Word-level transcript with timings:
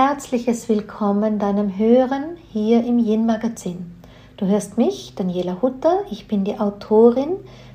herzliches 0.00 0.68
Willkommen 0.68 1.40
deinem 1.40 1.76
Hören 1.76 2.36
hier 2.52 2.84
im 2.84 3.00
Yin 3.00 3.26
Magazin. 3.26 3.96
Du 4.36 4.46
hörst 4.46 4.78
mich, 4.78 5.16
Daniela 5.16 5.60
Hutter, 5.60 6.02
ich 6.08 6.28
bin 6.28 6.44
die 6.44 6.60
Autorin 6.60 7.30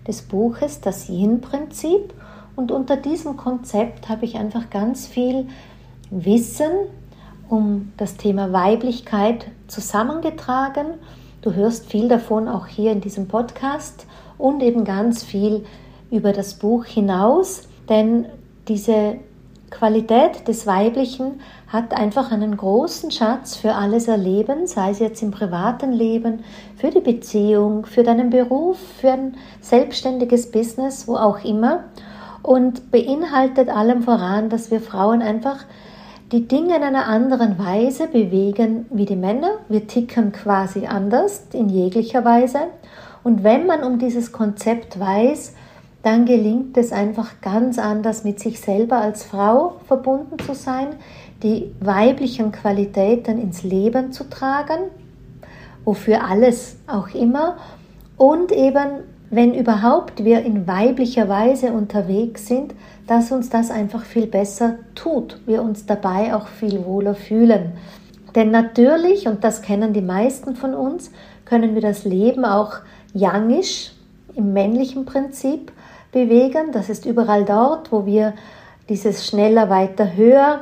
des 0.08 0.22
Buches 0.22 0.80
Das 0.80 1.09
Yin 1.09 1.41
Prinzip 1.41 2.14
und 2.55 2.72
unter 2.72 2.96
diesem 2.96 3.36
Konzept 3.36 4.08
habe 4.08 4.23
ich 4.23 4.38
einfach 4.38 4.70
ganz 4.70 5.05
viel 5.05 5.50
Wissen 6.12 6.72
um 7.50 7.91
das 7.98 8.16
Thema 8.16 8.54
Weiblichkeit 8.54 9.48
zusammengetragen. 9.68 10.94
Du 11.42 11.54
hörst 11.54 11.92
viel 11.92 12.08
davon 12.08 12.48
auch 12.48 12.68
hier 12.68 12.94
in 12.94 13.02
diesem 13.02 13.28
Podcast 13.28 14.08
und 14.38 14.63
eben 14.63 14.85
ganz 14.85 15.26
viel 15.26 15.66
über 16.10 16.32
das 16.32 16.54
Buch 16.54 16.85
hinaus, 16.85 17.63
denn 17.90 18.27
diese 18.70 19.18
Qualität 19.73 20.48
des 20.48 20.68
Weiblichen 20.68 21.41
hat 21.68 21.94
einfach 21.94 22.32
einen 22.32 22.55
großen 22.55 23.09
Schatz 23.09 23.55
für 23.55 23.73
alles 23.73 24.08
Erleben, 24.08 24.68
sei 24.68 24.91
es 24.91 24.99
jetzt 24.99 25.23
im 25.23 25.32
privaten 25.32 25.91
Leben, 25.91 26.44
für 26.77 26.91
die 26.91 27.02
Beziehung, 27.02 27.86
für 27.86 28.04
deinen 28.04 28.30
Beruf, 28.30 28.77
für 29.02 29.12
ein 29.12 29.38
selbstständiges 29.62 30.52
Business, 30.52 31.08
wo 31.08 31.16
auch 31.16 31.44
immer. 31.44 31.86
Und 32.44 32.91
beinhaltet 32.91 33.70
allem 33.70 34.04
voran, 34.04 34.49
dass 34.49 34.70
wir 34.70 34.80
Frauen 34.80 35.22
einfach 35.22 35.66
die 36.32 36.48
Dinge 36.48 36.76
in 36.76 36.84
einer 36.84 37.08
anderen 37.08 37.58
Weise 37.58 38.08
bewegen 38.08 38.85
wie 38.91 39.05
die 39.05 39.16
Männer. 39.16 39.60
Wir 39.70 39.88
ticken 39.88 40.32
quasi 40.32 40.85
anders 40.85 41.48
in 41.52 41.70
jeglicher 41.70 42.24
Weise. 42.24 42.60
Und 43.24 43.44
wenn 43.44 43.66
man 43.66 43.84
um 43.84 43.98
dieses 43.98 44.32
Konzept 44.32 44.99
weiß, 44.99 45.54
dann 46.03 46.26
gelingt 46.26 46.77
es 46.77 46.91
einfach 46.91 47.41
ganz 47.41 47.79
anders, 47.79 48.23
mit 48.23 48.40
sich 48.40 48.59
selber 48.59 48.98
als 48.98 49.23
Frau 49.23 49.76
verbunden 49.87 50.37
zu 50.37 50.54
sein, 50.54 50.87
die 51.41 51.71
weiblichen 51.79 52.51
Qualitäten 52.51 53.41
ins 53.41 53.63
Leben 53.63 54.12
zu 54.12 54.29
tragen, 54.29 54.79
wofür 55.85 56.26
alles 56.26 56.76
auch 56.87 57.13
immer, 57.13 57.57
und 58.18 58.51
eben, 58.51 59.04
wenn 59.32 59.54
überhaupt 59.54 60.23
wir 60.23 60.43
in 60.43 60.68
weiblicher 60.68 61.27
Weise 61.27 61.71
unterwegs 61.71 62.48
sind, 62.48 62.76
dass 63.07 63.32
uns 63.32 63.49
das 63.49 63.71
einfach 63.71 64.03
viel 64.03 64.28
besser 64.28 64.75
tut, 64.95 65.40
wir 65.45 65.63
uns 65.63 65.85
dabei 65.85 66.35
auch 66.35 66.47
viel 66.47 66.85
wohler 66.85 67.16
fühlen. 67.16 67.72
Denn 68.35 68.51
natürlich, 68.51 69.28
und 69.28 69.44
das 69.44 69.62
kennen 69.62 69.94
die 69.94 70.01
meisten 70.01 70.56
von 70.56 70.73
uns, 70.73 71.12
können 71.45 71.75
wir 71.75 71.81
das 71.81 72.06
Leben 72.06 72.45
auch 72.45 72.75
yangisch 73.13 73.91
im 74.35 74.53
männlichen 74.53 75.06
Prinzip 75.06 75.72
bewegen. 76.14 76.72
Das 76.72 76.88
ist 76.90 77.06
überall 77.06 77.44
dort, 77.44 77.92
wo 77.92 78.06
wir 78.06 78.34
dieses 78.88 79.28
schneller, 79.28 79.69
weiter, 79.69 80.16
höher 80.16 80.62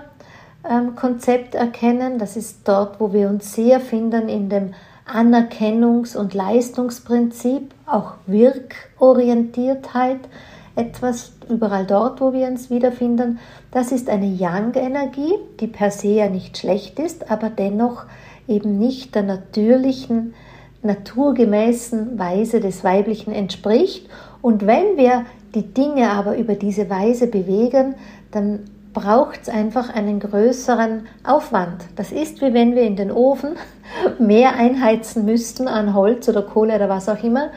ähm, 0.69 0.95
Konzept 0.95 1.53
erkennen. 1.55 2.17
Das 2.17 2.35
ist 2.35 2.67
dort, 2.67 2.99
wo 2.99 3.13
wir 3.13 3.29
uns 3.29 3.53
sehr 3.53 3.79
finden 3.79 4.27
in 4.29 4.49
dem 4.49 4.73
Anerkennungs- 5.07 6.17
und 6.17 6.33
Leistungsprinzip, 6.33 7.73
auch 7.85 8.13
Wirkorientiertheit, 8.27 10.19
etwas 10.75 11.33
überall 11.49 11.85
dort, 11.85 12.21
wo 12.21 12.31
wir 12.33 12.47
uns 12.47 12.69
wiederfinden. 12.69 13.39
Das 13.71 13.91
ist 13.91 14.09
eine 14.09 14.27
Yang-Energie, 14.27 15.33
die 15.59 15.67
per 15.67 15.91
se 15.91 16.07
ja 16.07 16.29
nicht 16.29 16.57
schlecht 16.57 16.97
ist, 16.99 17.29
aber 17.29 17.49
dennoch 17.49 18.05
eben 18.47 18.79
nicht 18.79 19.15
der 19.15 19.23
natürlichen, 19.23 20.33
naturgemäßen 20.81 22.17
Weise 22.17 22.59
des 22.59 22.83
Weiblichen 22.83 23.33
entspricht. 23.33 24.09
Und 24.41 24.65
wenn 24.65 24.97
wir 24.97 25.25
die 25.53 25.73
Dinge 25.73 26.09
aber 26.11 26.37
über 26.37 26.55
diese 26.55 26.89
Weise 26.89 27.27
bewegen, 27.27 27.95
dann 28.31 28.59
braucht 28.93 29.43
es 29.43 29.49
einfach 29.49 29.93
einen 29.93 30.19
größeren 30.19 31.07
Aufwand. 31.23 31.85
Das 31.95 32.11
ist 32.11 32.41
wie 32.41 32.53
wenn 32.53 32.75
wir 32.75 32.83
in 32.83 32.95
den 32.95 33.11
Ofen 33.11 33.55
mehr 34.19 34.55
einheizen 34.55 35.25
müssten 35.25 35.67
an 35.67 35.93
Holz 35.93 36.27
oder 36.27 36.41
Kohle 36.41 36.75
oder 36.75 36.89
was 36.89 37.07
auch 37.07 37.23
immer, 37.23 37.49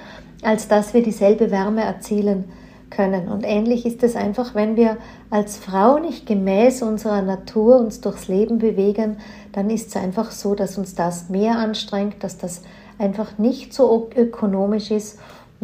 als 0.43 0.69
dass 0.69 0.95
wir 0.95 1.03
dieselbe 1.03 1.51
Wärme 1.51 1.83
erzielen 1.83 2.45
können. 2.91 3.29
Und 3.29 3.45
ähnlich 3.45 3.87
ist 3.87 4.03
es 4.03 4.15
einfach, 4.15 4.55
wenn 4.55 4.77
wir 4.77 4.97
als 5.31 5.57
Frau 5.57 5.99
nicht 5.99 6.27
gemäß 6.27 6.83
unserer 6.83 7.23
Natur 7.23 7.79
uns 7.79 8.01
durchs 8.01 8.29
Leben 8.29 8.59
bewegen, 8.59 9.17
dann 9.53 9.71
ist 9.71 9.89
es 9.89 9.97
einfach 9.97 10.31
so, 10.31 10.55
dass 10.55 10.79
uns 10.79 10.95
das 10.95 11.29
mehr 11.29 11.59
anstrengt, 11.59 12.23
dass 12.23 12.39
das 12.39 12.63
einfach 12.99 13.39
nicht 13.39 13.75
so 13.75 14.09
ökonomisch 14.15 14.91
ist 14.91 15.19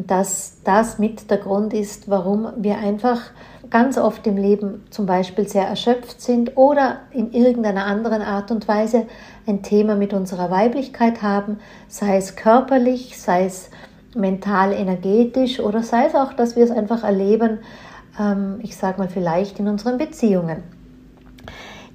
dass 0.07 0.59
das 0.65 0.99
mit 0.99 1.31
der 1.31 1.39
Grund 1.39 1.73
ist, 1.75 2.09
warum 2.09 2.49
wir 2.57 2.79
einfach 2.79 3.21
ganz 3.71 3.99
oft 3.99 4.27
im 4.27 4.37
Leben 4.37 4.85
zum 4.91 5.07
Beispiel 5.07 5.49
sehr 5.49 5.67
erschöpft 5.67 6.21
sind 6.21 6.57
oder 6.57 7.01
in 7.13 7.33
irgendeiner 7.33 7.87
anderen 7.87 8.23
Art 8.23 8.51
und 8.51 8.67
Weise 8.67 9.07
ein 9.47 9.63
Thema 9.63 9.95
mit 9.95 10.13
unserer 10.13 10.51
Weiblichkeit 10.51 11.23
haben, 11.23 11.59
sei 11.89 12.17
es 12.17 12.37
körperlich, 12.37 13.19
sei 13.21 13.47
es 13.47 13.71
mental, 14.15 14.73
energetisch 14.73 15.61
oder 15.61 15.83
sei 15.83 16.07
es 16.07 16.15
auch, 16.15 16.33
dass 16.33 16.57
wir 16.57 16.65
es 16.65 16.71
einfach 16.71 17.05
erleben, 17.05 17.59
ähm, 18.19 18.59
ich 18.63 18.77
sage 18.77 18.99
mal 18.99 19.09
vielleicht 19.09 19.61
in 19.61 19.69
unseren 19.69 19.99
Beziehungen. 19.99 20.63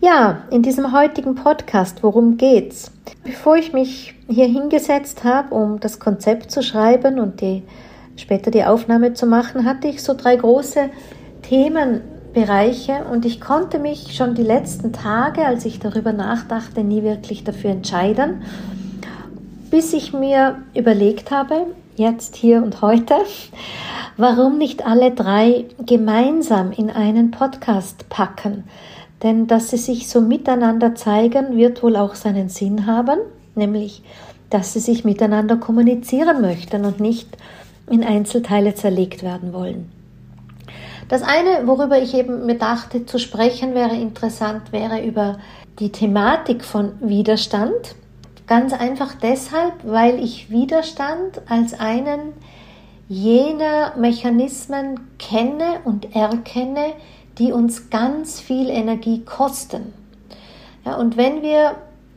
Ja, 0.01 0.43
in 0.51 0.61
diesem 0.61 0.91
heutigen 0.91 1.35
Podcast, 1.35 2.03
worum 2.03 2.37
geht's? 2.37 2.91
Bevor 3.23 3.57
ich 3.57 3.73
mich 3.73 4.13
hier 4.27 4.45
hingesetzt 4.47 5.23
habe, 5.23 5.53
um 5.55 5.79
das 5.79 5.99
Konzept 5.99 6.51
zu 6.51 6.61
schreiben 6.61 7.19
und 7.19 7.41
die, 7.41 7.63
später 8.15 8.51
die 8.51 8.63
Aufnahme 8.63 9.13
zu 9.13 9.25
machen, 9.25 9.65
hatte 9.65 9.87
ich 9.87 10.03
so 10.03 10.13
drei 10.13 10.35
große 10.35 10.89
Themenbereiche 11.43 13.05
und 13.11 13.25
ich 13.25 13.41
konnte 13.41 13.79
mich 13.79 14.15
schon 14.15 14.35
die 14.35 14.43
letzten 14.43 14.93
Tage, 14.93 15.45
als 15.45 15.65
ich 15.65 15.79
darüber 15.79 16.13
nachdachte, 16.13 16.83
nie 16.83 17.03
wirklich 17.03 17.43
dafür 17.43 17.71
entscheiden, 17.71 18.43
bis 19.69 19.93
ich 19.93 20.13
mir 20.13 20.57
überlegt 20.73 21.31
habe, 21.31 21.67
jetzt, 21.95 22.35
hier 22.35 22.63
und 22.63 22.81
heute, 22.81 23.15
warum 24.17 24.57
nicht 24.57 24.85
alle 24.85 25.11
drei 25.11 25.65
gemeinsam 25.85 26.71
in 26.71 26.89
einen 26.89 27.31
Podcast 27.31 28.09
packen. 28.09 28.63
Denn 29.23 29.47
dass 29.47 29.69
sie 29.69 29.77
sich 29.77 30.09
so 30.09 30.21
miteinander 30.21 30.95
zeigen, 30.95 31.57
wird 31.57 31.83
wohl 31.83 31.95
auch 31.95 32.15
seinen 32.15 32.49
Sinn 32.49 32.85
haben, 32.85 33.19
nämlich 33.55 34.03
dass 34.49 34.73
sie 34.73 34.79
sich 34.79 35.03
miteinander 35.03 35.57
kommunizieren 35.57 36.41
möchten 36.41 36.85
und 36.85 36.99
nicht 36.99 37.35
in 37.89 38.03
Einzelteile 38.03 38.75
zerlegt 38.75 39.23
werden 39.23 39.53
wollen. 39.53 39.91
Das 41.07 41.21
eine, 41.21 41.67
worüber 41.67 42.01
ich 42.01 42.15
eben 42.15 42.45
mir 42.45 42.57
dachte 42.57 43.05
zu 43.05 43.19
sprechen 43.19 43.75
wäre 43.75 43.95
interessant, 43.95 44.71
wäre 44.71 45.03
über 45.05 45.37
die 45.79 45.91
Thematik 45.91 46.63
von 46.63 46.93
Widerstand. 46.99 47.95
Ganz 48.47 48.73
einfach 48.73 49.13
deshalb, 49.13 49.73
weil 49.83 50.23
ich 50.23 50.49
Widerstand 50.49 51.41
als 51.47 51.79
einen 51.79 52.33
jener 53.07 53.95
Mechanismen 53.97 54.99
kenne 55.19 55.79
und 55.83 56.15
erkenne, 56.15 56.93
die 57.37 57.51
uns 57.51 57.89
ganz 57.89 58.39
viel 58.39 58.69
Energie 58.69 59.23
kosten. 59.23 59.93
Ja, 60.85 60.95
und 60.95 61.17
wenn 61.17 61.43
wir 61.43 61.75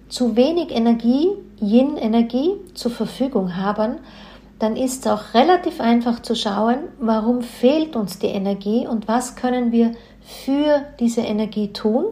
zu 0.08 0.36
wenig 0.36 0.70
Energie, 0.70 1.28
Yin-Energie 1.60 2.52
zur 2.74 2.90
Verfügung 2.90 3.56
haben, 3.56 3.98
dann 4.58 4.76
ist 4.76 5.04
es 5.04 5.12
auch 5.12 5.34
relativ 5.34 5.80
einfach 5.80 6.20
zu 6.20 6.34
schauen, 6.34 6.78
warum 6.98 7.42
fehlt 7.42 7.96
uns 7.96 8.18
die 8.18 8.26
Energie 8.26 8.86
und 8.86 9.08
was 9.08 9.36
können 9.36 9.72
wir 9.72 9.92
für 10.22 10.82
diese 10.98 11.20
Energie 11.20 11.72
tun. 11.72 12.06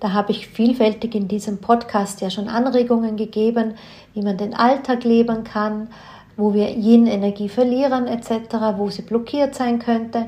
Da 0.00 0.12
habe 0.12 0.32
ich 0.32 0.48
vielfältig 0.48 1.14
in 1.14 1.28
diesem 1.28 1.58
Podcast 1.58 2.20
ja 2.20 2.30
schon 2.30 2.48
Anregungen 2.48 3.16
gegeben, 3.16 3.74
wie 4.12 4.22
man 4.22 4.36
den 4.36 4.54
Alltag 4.54 5.04
leben 5.04 5.44
kann, 5.44 5.88
wo 6.36 6.52
wir 6.52 6.68
Yin-Energie 6.68 7.48
verlieren 7.48 8.06
etc., 8.06 8.76
wo 8.76 8.90
sie 8.90 9.02
blockiert 9.02 9.54
sein 9.54 9.78
könnte 9.78 10.26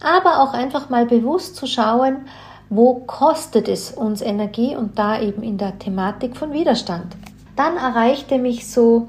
aber 0.00 0.40
auch 0.40 0.52
einfach 0.52 0.90
mal 0.90 1.06
bewusst 1.06 1.56
zu 1.56 1.66
schauen, 1.66 2.26
wo 2.68 2.94
kostet 3.06 3.68
es 3.68 3.92
uns 3.92 4.20
Energie 4.20 4.74
und 4.76 4.98
da 4.98 5.20
eben 5.20 5.42
in 5.42 5.56
der 5.56 5.78
Thematik 5.78 6.36
von 6.36 6.52
Widerstand. 6.52 7.16
Dann 7.54 7.76
erreichte 7.76 8.38
mich 8.38 8.70
so 8.70 9.08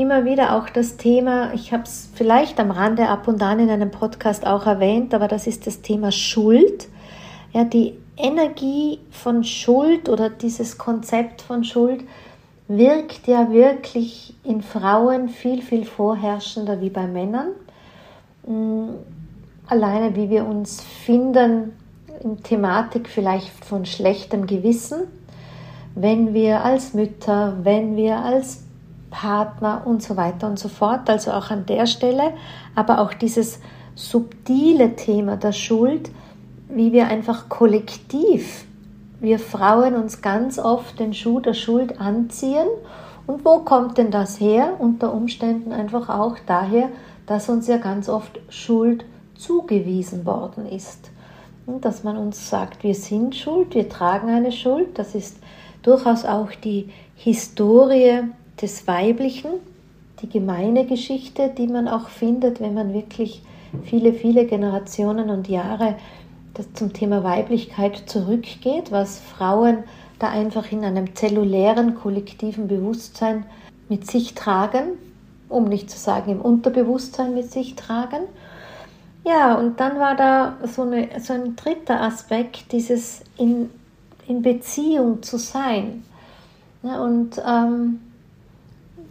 immer 0.00 0.24
wieder 0.24 0.56
auch 0.56 0.68
das 0.68 0.96
Thema, 0.96 1.52
ich 1.54 1.72
habe 1.72 1.84
es 1.84 2.08
vielleicht 2.14 2.58
am 2.58 2.70
Rande 2.70 3.08
ab 3.08 3.28
und 3.28 3.42
an 3.42 3.60
in 3.60 3.70
einem 3.70 3.90
Podcast 3.90 4.46
auch 4.46 4.66
erwähnt, 4.66 5.14
aber 5.14 5.28
das 5.28 5.46
ist 5.46 5.66
das 5.66 5.82
Thema 5.82 6.10
Schuld. 6.10 6.88
Ja, 7.52 7.64
die 7.64 7.94
Energie 8.16 9.00
von 9.10 9.44
Schuld 9.44 10.08
oder 10.08 10.30
dieses 10.30 10.78
Konzept 10.78 11.42
von 11.42 11.64
Schuld 11.64 12.04
wirkt 12.68 13.26
ja 13.26 13.50
wirklich 13.50 14.34
in 14.44 14.62
Frauen 14.62 15.28
viel, 15.28 15.62
viel 15.62 15.84
vorherrschender 15.84 16.80
wie 16.80 16.90
bei 16.90 17.06
Männern 17.06 17.48
alleine 19.70 20.16
wie 20.16 20.28
wir 20.28 20.46
uns 20.46 20.82
finden 20.82 21.72
in 22.22 22.42
Thematik 22.42 23.08
vielleicht 23.08 23.64
von 23.64 23.86
schlechtem 23.86 24.46
Gewissen, 24.46 25.02
wenn 25.94 26.34
wir 26.34 26.64
als 26.64 26.92
Mütter, 26.92 27.56
wenn 27.62 27.96
wir 27.96 28.18
als 28.18 28.64
Partner 29.10 29.82
und 29.84 30.02
so 30.02 30.16
weiter 30.16 30.46
und 30.46 30.58
so 30.58 30.68
fort, 30.68 31.10
also 31.10 31.32
auch 31.32 31.50
an 31.50 31.66
der 31.66 31.86
Stelle, 31.86 32.32
aber 32.74 33.00
auch 33.00 33.12
dieses 33.12 33.60
subtile 33.94 34.96
Thema 34.96 35.36
der 35.36 35.52
Schuld, 35.52 36.10
wie 36.68 36.92
wir 36.92 37.08
einfach 37.08 37.48
kollektiv 37.48 38.66
wir 39.20 39.38
Frauen 39.38 39.96
uns 39.96 40.22
ganz 40.22 40.58
oft 40.58 40.98
den 40.98 41.12
Schuh 41.12 41.40
der 41.40 41.52
Schuld 41.54 42.00
anziehen. 42.00 42.66
Und 43.26 43.44
wo 43.44 43.58
kommt 43.58 43.98
denn 43.98 44.10
das 44.10 44.40
her? 44.40 44.76
Unter 44.78 45.12
Umständen 45.12 45.72
einfach 45.72 46.08
auch 46.08 46.36
daher, 46.46 46.88
dass 47.26 47.50
uns 47.50 47.68
ja 47.68 47.76
ganz 47.76 48.08
oft 48.08 48.40
Schuld 48.48 49.04
zugewiesen 49.36 50.24
worden 50.24 50.66
ist. 50.66 51.10
Und 51.66 51.84
dass 51.84 52.02
man 52.02 52.16
uns 52.16 52.48
sagt, 52.48 52.82
wir 52.82 52.94
sind 52.94 53.36
schuld, 53.36 53.74
wir 53.74 53.88
tragen 53.88 54.30
eine 54.30 54.52
Schuld. 54.52 54.98
Das 54.98 55.14
ist 55.14 55.36
durchaus 55.82 56.24
auch 56.24 56.50
die 56.52 56.88
Historie 57.14 58.22
des 58.62 58.86
Weiblichen, 58.86 59.50
die 60.22 60.28
gemeine 60.28 60.86
Geschichte, 60.86 61.50
die 61.56 61.66
man 61.66 61.88
auch 61.88 62.08
findet, 62.08 62.60
wenn 62.60 62.74
man 62.74 62.92
wirklich 62.92 63.42
viele, 63.84 64.12
viele 64.12 64.46
Generationen 64.46 65.30
und 65.30 65.48
Jahre 65.48 65.96
zum 66.74 66.92
Thema 66.92 67.24
Weiblichkeit 67.24 68.02
zurückgeht, 68.06 68.90
was 68.90 69.18
Frauen 69.18 69.78
da 70.18 70.28
einfach 70.28 70.70
in 70.72 70.84
einem 70.84 71.14
zellulären, 71.14 71.94
kollektiven 71.94 72.68
Bewusstsein 72.68 73.46
mit 73.88 74.06
sich 74.06 74.34
tragen, 74.34 74.98
um 75.48 75.64
nicht 75.64 75.90
zu 75.90 75.98
sagen 75.98 76.32
im 76.32 76.40
Unterbewusstsein 76.40 77.34
mit 77.34 77.50
sich 77.50 77.76
tragen. 77.76 78.24
Ja, 79.24 79.54
und 79.54 79.80
dann 79.80 79.98
war 79.98 80.16
da 80.16 80.56
so, 80.66 80.82
eine, 80.82 81.08
so 81.20 81.32
ein 81.32 81.56
dritter 81.56 82.00
Aspekt, 82.00 82.72
dieses 82.72 83.22
in, 83.36 83.70
in 84.26 84.42
Beziehung 84.42 85.22
zu 85.22 85.38
sein. 85.38 86.04
Ja, 86.82 87.02
und 87.02 87.40
ähm, 87.46 88.00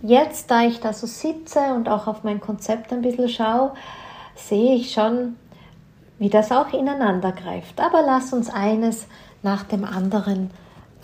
jetzt, 0.02 0.50
da 0.50 0.64
ich 0.64 0.80
da 0.80 0.94
so 0.94 1.08
sitze 1.08 1.60
und 1.74 1.90
auch 1.90 2.08
auf 2.08 2.24
mein 2.24 2.40
Konzept 2.40 2.92
ein 2.92 3.02
bisschen 3.02 3.30
schaue, 3.30 3.74
sehe 4.36 4.76
ich 4.76 4.92
schon, 4.92 5.36
wie 6.18 6.30
das 6.30 6.52
auch 6.52 6.74
ineinander 6.74 7.32
greift. 7.32 7.80
Aber 7.80 8.02
lass 8.02 8.34
uns 8.34 8.50
eines 8.50 9.08
nach 9.44 9.64
dem 9.64 9.84
anderen 9.84 10.52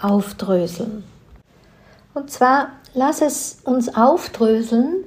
aufdröseln. 0.01 1.03
Und 2.13 2.31
zwar 2.31 2.69
lass 2.93 3.21
es 3.21 3.59
uns 3.63 3.95
aufdröseln, 3.95 5.03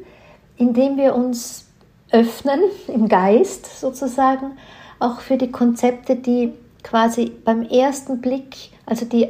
indem 0.57 0.97
wir 0.97 1.15
uns 1.15 1.67
öffnen 2.11 2.61
im 2.89 3.09
Geist 3.09 3.81
sozusagen, 3.81 4.59
auch 4.99 5.21
für 5.21 5.37
die 5.37 5.51
Konzepte, 5.51 6.17
die 6.17 6.53
quasi 6.83 7.33
beim 7.45 7.63
ersten 7.63 8.21
Blick, 8.21 8.71
also 8.87 9.05
die 9.05 9.29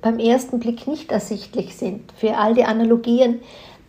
beim 0.00 0.18
ersten 0.18 0.60
Blick 0.60 0.86
nicht 0.86 1.10
ersichtlich 1.10 1.76
sind, 1.76 2.12
für 2.12 2.36
all 2.36 2.54
die 2.54 2.64
Analogien, 2.64 3.40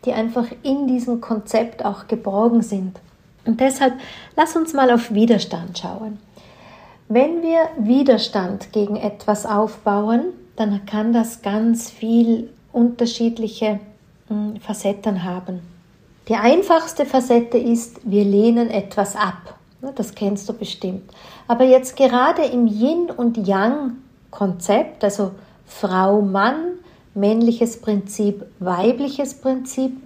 die 0.06 0.13
einfach 0.13 0.48
in 0.63 0.88
diesem 0.88 1.22
Konzept 1.22 1.84
auch 1.84 2.07
geborgen 2.07 2.62
sind. 2.62 2.98
Und 3.46 3.60
deshalb 3.60 3.94
lass 4.36 4.56
uns 4.56 4.74
mal 4.74 4.92
auf 4.92 5.13
Widerstand 5.13 5.80
schauen. 5.80 6.19
Wenn 7.07 7.42
wir 7.42 7.69
Widerstand 7.78 8.72
gegen 8.72 8.96
etwas 8.96 9.46
aufbauen, 9.46 10.25
dann 10.56 10.86
kann 10.86 11.13
das 11.13 11.42
ganz 11.42 11.90
viel 11.90 12.50
unterschiedliche 12.72 13.80
hm, 14.28 14.57
Facetten 14.62 15.24
haben. 15.24 15.62
Die 16.28 16.36
einfachste 16.36 17.07
Facette 17.07 17.57
ist, 17.57 18.01
wir 18.04 18.24
lehnen 18.24 18.69
etwas 18.69 19.16
ab. 19.16 19.57
Das 19.96 20.13
kennst 20.13 20.48
du 20.48 20.54
bestimmt. 20.54 21.10
Aber 21.48 21.63
jetzt 21.63 21.96
gerade 21.96 22.44
im 22.44 22.68
Yin 22.68 23.10
und 23.10 23.48
Yang 23.48 23.94
Konzept, 24.30 25.04
also 25.04 25.31
Frau, 25.66 26.22
Mann, 26.22 26.69
männliches 27.14 27.82
Prinzip, 27.82 28.46
weibliches 28.60 29.36
Prinzip, 29.36 29.98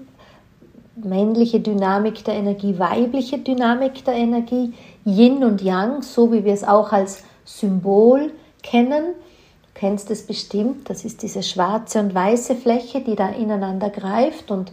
männliche 0.96 1.60
Dynamik 1.60 2.24
der 2.24 2.36
Energie, 2.36 2.78
weibliche 2.78 3.40
Dynamik 3.40 4.06
der 4.06 4.14
Energie, 4.14 4.74
Yin 5.06 5.44
und 5.44 5.62
Yang, 5.62 6.02
so 6.02 6.32
wie 6.32 6.44
wir 6.46 6.54
es 6.54 6.64
auch 6.64 6.92
als 6.92 7.24
Symbol 7.46 8.32
kennen. 8.62 9.04
Du 9.04 9.80
kennst 9.80 10.12
es 10.12 10.26
bestimmt, 10.26 10.90
das 10.90 11.04
ist 11.04 11.24
diese 11.24 11.44
schwarze 11.44 12.00
und 12.00 12.14
weiße 12.14 12.56
Fläche, 12.56 13.02
die 13.02 13.16
da 13.16 13.30
ineinander 13.30 13.90
greift 13.90 14.52
und 14.52 14.72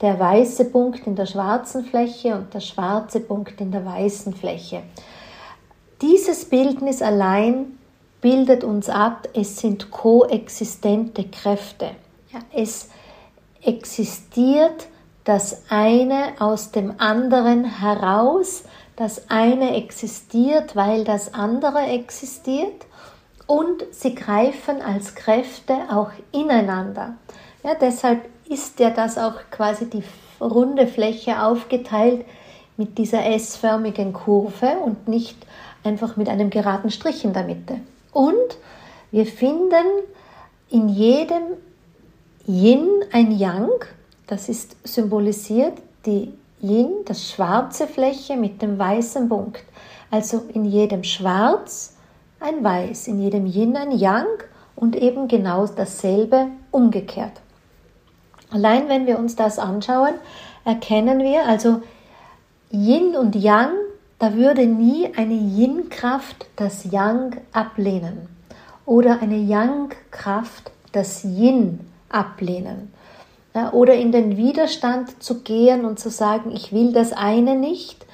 der 0.00 0.18
weiße 0.18 0.66
Punkt 0.66 1.06
in 1.06 1.16
der 1.16 1.26
schwarzen 1.26 1.84
Fläche 1.84 2.34
und 2.34 2.54
der 2.54 2.60
schwarze 2.60 3.20
Punkt 3.20 3.60
in 3.60 3.70
der 3.70 3.84
weißen 3.84 4.32
Fläche. 4.32 4.82
Dieses 6.00 6.44
Bildnis 6.44 7.02
allein 7.02 7.77
bildet 8.20 8.64
uns 8.64 8.88
ab, 8.88 9.28
es 9.34 9.58
sind 9.58 9.90
koexistente 9.90 11.24
Kräfte. 11.24 11.90
Ja, 12.32 12.40
es 12.54 12.88
existiert 13.62 14.88
das 15.24 15.64
eine 15.68 16.32
aus 16.38 16.70
dem 16.70 16.94
anderen 16.98 17.64
heraus, 17.64 18.64
das 18.96 19.30
eine 19.30 19.76
existiert, 19.76 20.74
weil 20.74 21.04
das 21.04 21.34
andere 21.34 21.80
existiert 21.80 22.86
und 23.46 23.84
sie 23.90 24.14
greifen 24.14 24.82
als 24.82 25.14
Kräfte 25.14 25.74
auch 25.90 26.10
ineinander. 26.32 27.14
Ja, 27.62 27.74
deshalb 27.74 28.22
ist 28.48 28.80
ja 28.80 28.90
das 28.90 29.18
auch 29.18 29.34
quasi 29.50 29.88
die 29.90 30.02
runde 30.40 30.86
Fläche 30.86 31.42
aufgeteilt 31.42 32.24
mit 32.76 32.96
dieser 32.98 33.26
S-förmigen 33.26 34.12
Kurve 34.12 34.78
und 34.84 35.08
nicht 35.08 35.36
einfach 35.84 36.16
mit 36.16 36.28
einem 36.28 36.50
geraden 36.50 36.90
Strich 36.90 37.24
in 37.24 37.32
der 37.32 37.44
Mitte. 37.44 37.80
Und 38.18 38.58
wir 39.12 39.26
finden 39.26 39.86
in 40.70 40.88
jedem 40.88 41.54
Yin 42.48 42.88
ein 43.12 43.30
Yang, 43.30 43.84
das 44.26 44.48
ist 44.48 44.74
symbolisiert 44.82 45.74
die 46.04 46.32
Yin, 46.60 47.04
das 47.04 47.30
schwarze 47.30 47.86
Fläche 47.86 48.34
mit 48.34 48.60
dem 48.60 48.76
weißen 48.76 49.28
Punkt. 49.28 49.62
Also 50.10 50.42
in 50.52 50.64
jedem 50.64 51.04
Schwarz 51.04 51.94
ein 52.40 52.64
Weiß, 52.64 53.06
in 53.06 53.22
jedem 53.22 53.46
Yin 53.46 53.76
ein 53.76 53.92
Yang 53.92 54.26
und 54.74 54.96
eben 54.96 55.28
genau 55.28 55.68
dasselbe 55.68 56.48
umgekehrt. 56.72 57.40
Allein 58.50 58.88
wenn 58.88 59.06
wir 59.06 59.20
uns 59.20 59.36
das 59.36 59.60
anschauen, 59.60 60.14
erkennen 60.64 61.20
wir 61.20 61.46
also 61.46 61.82
Yin 62.72 63.14
und 63.14 63.36
Yang, 63.36 63.74
da 64.18 64.34
würde 64.34 64.66
nie 64.66 65.12
eine 65.16 65.34
Yin-Kraft 65.34 66.46
das 66.56 66.90
Yang 66.90 67.36
ablehnen 67.52 68.28
oder 68.88 69.20
eine 69.20 69.36
Yang-Kraft 69.36 70.72
das 70.92 71.22
Yin 71.22 71.80
ablehnen. 72.08 72.92
Oder 73.72 73.94
in 73.94 74.12
den 74.12 74.36
Widerstand 74.36 75.22
zu 75.22 75.40
gehen 75.40 75.84
und 75.84 75.98
zu 75.98 76.10
sagen, 76.10 76.52
ich 76.52 76.72
will 76.72 76.92
das 76.92 77.12
eine 77.12 77.56
nicht, 77.56 78.06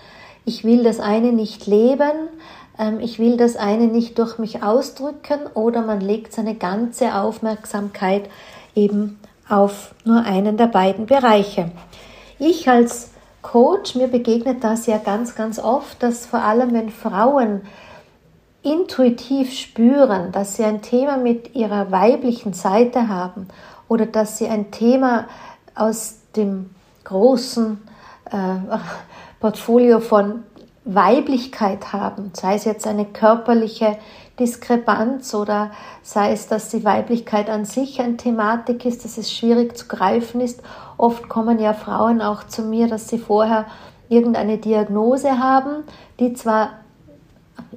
ich 0.44 0.64
will 0.64 0.82
das 0.82 1.00
eine 1.00 1.32
nicht 1.32 1.66
leben, 1.66 2.28
ähm, 2.78 2.98
ich 3.00 3.18
will 3.18 3.36
das 3.36 3.56
eine 3.56 3.86
nicht 3.86 4.18
durch 4.18 4.38
mich 4.38 4.62
ausdrücken 4.62 5.40
oder 5.52 5.82
man 5.82 6.00
legt 6.00 6.32
seine 6.32 6.54
ganze 6.54 7.14
Aufmerksamkeit 7.14 8.30
eben 8.74 9.18
auf 9.48 9.94
nur 10.04 10.24
einen 10.24 10.56
der 10.56 10.68
beiden 10.68 11.06
Bereiche. 11.06 11.70
Ich 12.38 12.68
als 12.68 13.10
Coach, 13.44 13.94
mir 13.94 14.08
begegnet 14.08 14.64
das 14.64 14.86
ja 14.86 14.98
ganz, 14.98 15.36
ganz 15.36 15.58
oft, 15.58 16.02
dass 16.02 16.26
vor 16.26 16.40
allem 16.40 16.72
wenn 16.72 16.88
Frauen 16.88 17.60
intuitiv 18.62 19.52
spüren, 19.52 20.32
dass 20.32 20.56
sie 20.56 20.64
ein 20.64 20.80
Thema 20.80 21.18
mit 21.18 21.54
ihrer 21.54 21.92
weiblichen 21.92 22.54
Seite 22.54 23.08
haben 23.08 23.46
oder 23.86 24.06
dass 24.06 24.38
sie 24.38 24.48
ein 24.48 24.70
Thema 24.70 25.26
aus 25.74 26.16
dem 26.34 26.70
großen 27.04 27.86
äh, 28.30 28.78
Portfolio 29.40 30.00
von 30.00 30.44
Weiblichkeit 30.86 31.92
haben, 31.92 32.30
sei 32.32 32.54
es 32.54 32.64
jetzt 32.64 32.86
eine 32.86 33.04
körperliche 33.04 33.98
Diskrepanz 34.38 35.34
oder 35.34 35.70
sei 36.02 36.32
es, 36.32 36.48
dass 36.48 36.68
die 36.68 36.84
Weiblichkeit 36.84 37.48
an 37.48 37.64
sich 37.64 38.00
eine 38.00 38.16
Thematik 38.16 38.84
ist, 38.84 39.04
dass 39.04 39.16
es 39.16 39.32
schwierig 39.32 39.76
zu 39.76 39.86
greifen 39.86 40.40
ist. 40.40 40.62
Oft 40.96 41.28
kommen 41.28 41.58
ja 41.58 41.72
Frauen 41.72 42.20
auch 42.20 42.44
zu 42.44 42.62
mir, 42.62 42.88
dass 42.88 43.08
sie 43.08 43.18
vorher 43.18 43.66
irgendeine 44.08 44.58
Diagnose 44.58 45.38
haben, 45.38 45.84
die 46.18 46.34
zwar 46.34 46.70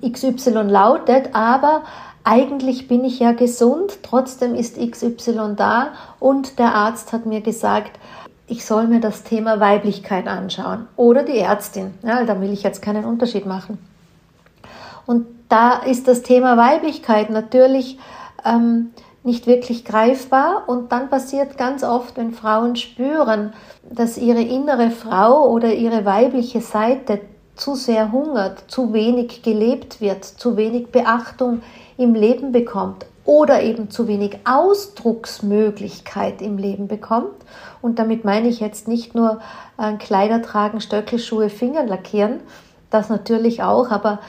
XY 0.01 0.63
lautet, 0.63 1.29
aber 1.33 1.83
eigentlich 2.23 2.87
bin 2.87 3.05
ich 3.05 3.19
ja 3.19 3.31
gesund, 3.31 3.99
trotzdem 4.03 4.55
ist 4.55 4.77
XY 4.77 5.53
da 5.55 5.89
und 6.19 6.59
der 6.59 6.73
Arzt 6.73 7.13
hat 7.13 7.25
mir 7.25 7.41
gesagt, 7.41 7.99
ich 8.47 8.65
soll 8.65 8.87
mir 8.87 8.99
das 8.99 9.23
Thema 9.23 9.59
Weiblichkeit 9.59 10.27
anschauen 10.27 10.87
oder 10.95 11.23
die 11.23 11.37
Ärztin. 11.37 11.93
Ja, 12.01 12.23
da 12.23 12.41
will 12.41 12.51
ich 12.51 12.63
jetzt 12.63 12.81
keinen 12.81 13.05
Unterschied 13.05 13.45
machen. 13.45 13.77
Und 15.05 15.25
da 15.49 15.77
ist 15.77 16.07
das 16.07 16.21
Thema 16.21 16.57
Weiblichkeit 16.57 17.29
natürlich 17.29 17.97
ähm, 18.45 18.91
nicht 19.23 19.47
wirklich 19.47 19.83
greifbar 19.85 20.63
und 20.67 20.91
dann 20.91 21.09
passiert 21.09 21.57
ganz 21.57 21.83
oft, 21.83 22.17
wenn 22.17 22.31
Frauen 22.31 22.75
spüren, 22.75 23.53
dass 23.89 24.17
ihre 24.17 24.41
innere 24.41 24.89
Frau 24.91 25.49
oder 25.49 25.73
ihre 25.73 26.05
weibliche 26.05 26.61
Seite 26.61 27.19
zu 27.55 27.75
sehr 27.75 28.11
hungert, 28.11 28.63
zu 28.67 28.93
wenig 28.93 29.41
gelebt 29.41 29.99
wird, 29.99 30.23
zu 30.23 30.55
wenig 30.57 30.91
Beachtung 30.91 31.61
im 31.97 32.13
Leben 32.13 32.51
bekommt 32.51 33.05
oder 33.25 33.61
eben 33.61 33.89
zu 33.89 34.07
wenig 34.07 34.39
Ausdrucksmöglichkeit 34.45 36.41
im 36.41 36.57
Leben 36.57 36.87
bekommt. 36.87 37.35
Und 37.81 37.99
damit 37.99 38.23
meine 38.23 38.47
ich 38.47 38.61
jetzt 38.61 38.87
nicht 38.87 39.15
nur 39.15 39.41
äh, 39.77 39.93
Kleider 39.97 40.41
tragen, 40.41 40.79
Stöckelschuhe, 40.79 41.49
Finger 41.49 41.85
lackieren, 41.85 42.39
das 42.89 43.09
natürlich 43.09 43.63
auch, 43.63 43.91
aber 43.91 44.19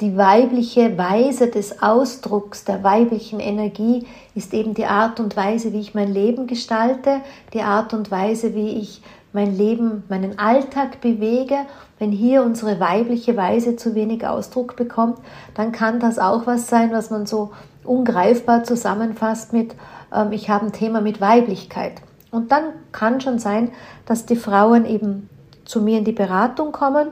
die 0.00 0.16
weibliche 0.16 0.96
Weise 0.96 1.48
des 1.48 1.82
Ausdrucks 1.82 2.64
der 2.64 2.84
weiblichen 2.84 3.40
Energie 3.40 4.06
ist 4.34 4.54
eben 4.54 4.74
die 4.74 4.86
Art 4.86 5.18
und 5.18 5.36
Weise, 5.36 5.72
wie 5.72 5.80
ich 5.80 5.94
mein 5.94 6.12
Leben 6.12 6.46
gestalte, 6.46 7.20
die 7.52 7.62
Art 7.62 7.92
und 7.94 8.10
Weise, 8.10 8.54
wie 8.54 8.78
ich 8.78 9.02
mein 9.32 9.56
Leben, 9.56 10.04
meinen 10.08 10.38
Alltag 10.38 11.00
bewege. 11.00 11.56
Wenn 11.98 12.12
hier 12.12 12.44
unsere 12.44 12.78
weibliche 12.78 13.36
Weise 13.36 13.74
zu 13.74 13.96
wenig 13.96 14.24
Ausdruck 14.24 14.76
bekommt, 14.76 15.18
dann 15.54 15.72
kann 15.72 15.98
das 15.98 16.20
auch 16.20 16.46
was 16.46 16.68
sein, 16.68 16.92
was 16.92 17.10
man 17.10 17.26
so 17.26 17.50
ungreifbar 17.82 18.62
zusammenfasst 18.62 19.52
mit, 19.52 19.74
ähm, 20.14 20.30
ich 20.32 20.48
habe 20.48 20.66
ein 20.66 20.72
Thema 20.72 21.00
mit 21.00 21.20
Weiblichkeit. 21.20 21.94
Und 22.30 22.52
dann 22.52 22.64
kann 22.92 23.20
schon 23.20 23.38
sein, 23.38 23.72
dass 24.06 24.26
die 24.26 24.36
Frauen 24.36 24.84
eben 24.84 25.28
zu 25.64 25.80
mir 25.80 25.98
in 25.98 26.04
die 26.04 26.12
Beratung 26.12 26.72
kommen 26.72 27.08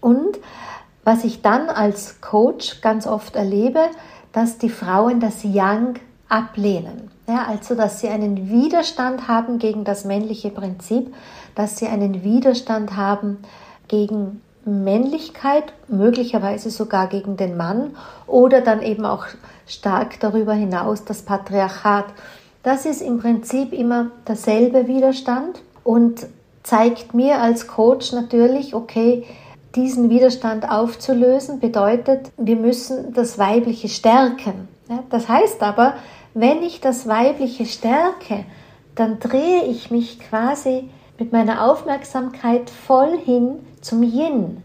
und 0.00 0.38
was 1.10 1.24
ich 1.24 1.42
dann 1.42 1.68
als 1.70 2.20
Coach 2.20 2.82
ganz 2.82 3.04
oft 3.04 3.34
erlebe, 3.34 3.80
dass 4.32 4.58
die 4.58 4.68
Frauen 4.68 5.18
das 5.18 5.42
Yang 5.42 5.98
ablehnen. 6.28 7.10
Ja, 7.26 7.46
also, 7.48 7.74
dass 7.74 7.98
sie 7.98 8.08
einen 8.08 8.48
Widerstand 8.48 9.26
haben 9.26 9.58
gegen 9.58 9.82
das 9.82 10.04
männliche 10.04 10.50
Prinzip, 10.50 11.12
dass 11.56 11.78
sie 11.78 11.88
einen 11.88 12.22
Widerstand 12.22 12.96
haben 12.96 13.38
gegen 13.88 14.40
Männlichkeit, 14.64 15.72
möglicherweise 15.88 16.70
sogar 16.70 17.08
gegen 17.08 17.36
den 17.36 17.56
Mann 17.56 17.96
oder 18.28 18.60
dann 18.60 18.80
eben 18.80 19.04
auch 19.04 19.26
stark 19.66 20.20
darüber 20.20 20.52
hinaus 20.52 21.04
das 21.04 21.22
Patriarchat. 21.22 22.04
Das 22.62 22.86
ist 22.86 23.02
im 23.02 23.18
Prinzip 23.18 23.72
immer 23.72 24.12
derselbe 24.28 24.86
Widerstand 24.86 25.60
und 25.82 26.28
zeigt 26.62 27.14
mir 27.14 27.40
als 27.40 27.66
Coach 27.66 28.12
natürlich, 28.12 28.76
okay, 28.76 29.24
diesen 29.74 30.10
Widerstand 30.10 30.68
aufzulösen 30.68 31.60
bedeutet, 31.60 32.32
wir 32.36 32.56
müssen 32.56 33.12
das 33.14 33.38
Weibliche 33.38 33.88
stärken. 33.88 34.68
Das 35.10 35.28
heißt 35.28 35.62
aber, 35.62 35.94
wenn 36.34 36.62
ich 36.62 36.80
das 36.80 37.06
Weibliche 37.06 37.66
stärke, 37.66 38.44
dann 38.94 39.20
drehe 39.20 39.64
ich 39.64 39.90
mich 39.90 40.18
quasi 40.18 40.90
mit 41.18 41.32
meiner 41.32 41.70
Aufmerksamkeit 41.70 42.70
voll 42.70 43.16
hin 43.18 43.60
zum 43.80 44.02
Yin. 44.02 44.62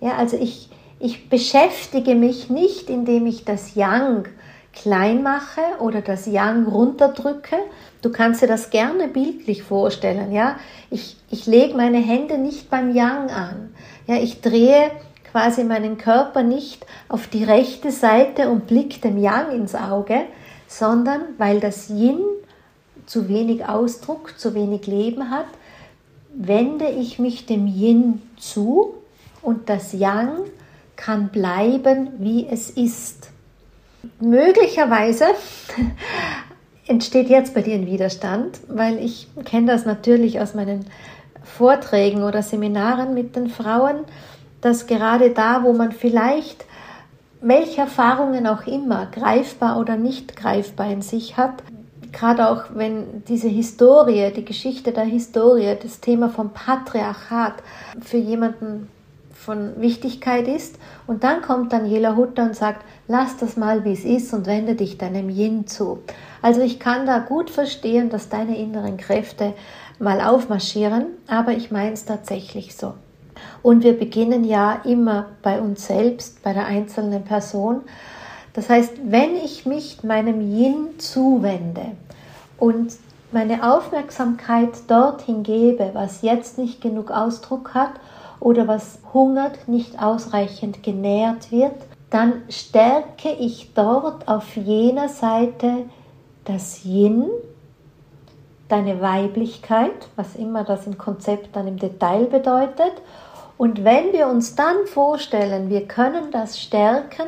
Ja, 0.00 0.16
also 0.16 0.36
ich, 0.36 0.68
ich 0.98 1.28
beschäftige 1.28 2.14
mich 2.14 2.50
nicht, 2.50 2.90
indem 2.90 3.26
ich 3.26 3.44
das 3.44 3.74
Yang 3.74 4.28
klein 4.72 5.22
mache 5.22 5.60
oder 5.80 6.00
das 6.00 6.26
Yang 6.26 6.66
runterdrücke. 6.66 7.56
Du 8.00 8.10
kannst 8.10 8.42
dir 8.42 8.46
das 8.46 8.70
gerne 8.70 9.08
bildlich 9.08 9.62
vorstellen. 9.62 10.32
Ja, 10.32 10.56
ich, 10.90 11.16
ich 11.30 11.46
lege 11.46 11.76
meine 11.76 11.98
Hände 11.98 12.38
nicht 12.38 12.70
beim 12.70 12.94
Yang 12.94 13.30
an. 13.30 13.74
Ja, 14.06 14.16
ich 14.16 14.40
drehe 14.40 14.90
quasi 15.30 15.64
meinen 15.64 15.98
Körper 15.98 16.42
nicht 16.42 16.84
auf 17.08 17.26
die 17.26 17.44
rechte 17.44 17.90
Seite 17.90 18.50
und 18.50 18.66
blicke 18.66 19.00
dem 19.00 19.18
Yang 19.18 19.52
ins 19.52 19.74
Auge, 19.74 20.22
sondern 20.68 21.22
weil 21.38 21.60
das 21.60 21.88
Yin 21.88 22.20
zu 23.06 23.28
wenig 23.28 23.66
Ausdruck, 23.66 24.38
zu 24.38 24.54
wenig 24.54 24.86
Leben 24.86 25.30
hat, 25.30 25.46
wende 26.34 26.88
ich 26.88 27.18
mich 27.18 27.46
dem 27.46 27.66
Yin 27.66 28.22
zu 28.38 28.94
und 29.42 29.68
das 29.68 29.92
Yang 29.92 30.44
kann 30.96 31.28
bleiben, 31.28 32.10
wie 32.18 32.46
es 32.46 32.70
ist. 32.70 33.31
Möglicherweise 34.20 35.26
entsteht 36.86 37.28
jetzt 37.28 37.54
bei 37.54 37.62
dir 37.62 37.74
ein 37.74 37.86
Widerstand, 37.86 38.60
weil 38.68 38.98
ich 38.98 39.28
kenne 39.44 39.68
das 39.68 39.84
natürlich 39.84 40.40
aus 40.40 40.54
meinen 40.54 40.86
Vorträgen 41.44 42.22
oder 42.22 42.42
Seminaren 42.42 43.14
mit 43.14 43.36
den 43.36 43.48
Frauen, 43.48 44.04
dass 44.60 44.86
gerade 44.86 45.30
da, 45.30 45.62
wo 45.64 45.72
man 45.72 45.92
vielleicht 45.92 46.64
welche 47.40 47.80
Erfahrungen 47.80 48.46
auch 48.46 48.66
immer, 48.66 49.06
greifbar 49.06 49.78
oder 49.78 49.96
nicht 49.96 50.36
greifbar 50.36 50.90
in 50.90 51.02
sich 51.02 51.36
hat, 51.36 51.62
gerade 52.12 52.48
auch 52.48 52.64
wenn 52.74 53.24
diese 53.26 53.48
Historie, 53.48 54.30
die 54.34 54.44
Geschichte 54.44 54.92
der 54.92 55.04
Historie, 55.04 55.76
das 55.82 56.00
Thema 56.00 56.28
vom 56.28 56.50
Patriarchat 56.50 57.54
für 58.00 58.18
jemanden 58.18 58.88
von 59.32 59.80
Wichtigkeit 59.80 60.46
ist. 60.46 60.78
Und 61.06 61.24
dann 61.24 61.42
kommt 61.42 61.72
Daniela 61.72 62.14
Hutter 62.14 62.44
und 62.44 62.54
sagt, 62.54 62.84
lass 63.12 63.36
das 63.36 63.58
mal, 63.58 63.84
wie 63.84 63.92
es 63.92 64.04
ist 64.04 64.32
und 64.32 64.46
wende 64.46 64.74
dich 64.74 64.96
deinem 64.96 65.28
Yin 65.28 65.66
zu. 65.66 65.98
Also 66.40 66.62
ich 66.62 66.80
kann 66.80 67.06
da 67.06 67.18
gut 67.18 67.50
verstehen, 67.50 68.08
dass 68.08 68.30
deine 68.30 68.56
inneren 68.56 68.96
Kräfte 68.96 69.52
mal 69.98 70.22
aufmarschieren, 70.22 71.04
aber 71.28 71.52
ich 71.52 71.70
meine 71.70 71.92
es 71.92 72.06
tatsächlich 72.06 72.74
so. 72.74 72.94
Und 73.62 73.84
wir 73.84 73.98
beginnen 73.98 74.44
ja 74.44 74.80
immer 74.84 75.26
bei 75.42 75.60
uns 75.60 75.86
selbst, 75.86 76.42
bei 76.42 76.54
der 76.54 76.64
einzelnen 76.64 77.22
Person. 77.22 77.82
Das 78.54 78.70
heißt, 78.70 78.94
wenn 79.04 79.36
ich 79.36 79.66
mich 79.66 80.02
meinem 80.02 80.40
Yin 80.40 80.98
zuwende 80.98 81.92
und 82.58 82.94
meine 83.30 83.74
Aufmerksamkeit 83.74 84.70
dorthin 84.88 85.42
gebe, 85.42 85.90
was 85.92 86.22
jetzt 86.22 86.56
nicht 86.56 86.80
genug 86.80 87.10
Ausdruck 87.10 87.74
hat 87.74 87.92
oder 88.40 88.66
was 88.68 88.98
hungert, 89.12 89.68
nicht 89.68 90.02
ausreichend 90.02 90.82
genährt 90.82 91.52
wird, 91.52 91.74
dann 92.12 92.42
stärke 92.50 93.30
ich 93.30 93.72
dort 93.74 94.28
auf 94.28 94.54
jener 94.56 95.08
Seite 95.08 95.84
das 96.44 96.84
Yin, 96.84 97.30
deine 98.68 99.00
Weiblichkeit, 99.00 100.08
was 100.16 100.34
immer 100.36 100.64
das 100.64 100.86
im 100.86 100.98
Konzept 100.98 101.56
dann 101.56 101.66
im 101.66 101.78
Detail 101.78 102.26
bedeutet. 102.26 102.92
Und 103.56 103.84
wenn 103.84 104.12
wir 104.12 104.28
uns 104.28 104.54
dann 104.54 104.86
vorstellen, 104.86 105.70
wir 105.70 105.86
können 105.86 106.30
das 106.32 106.60
stärken, 106.60 107.26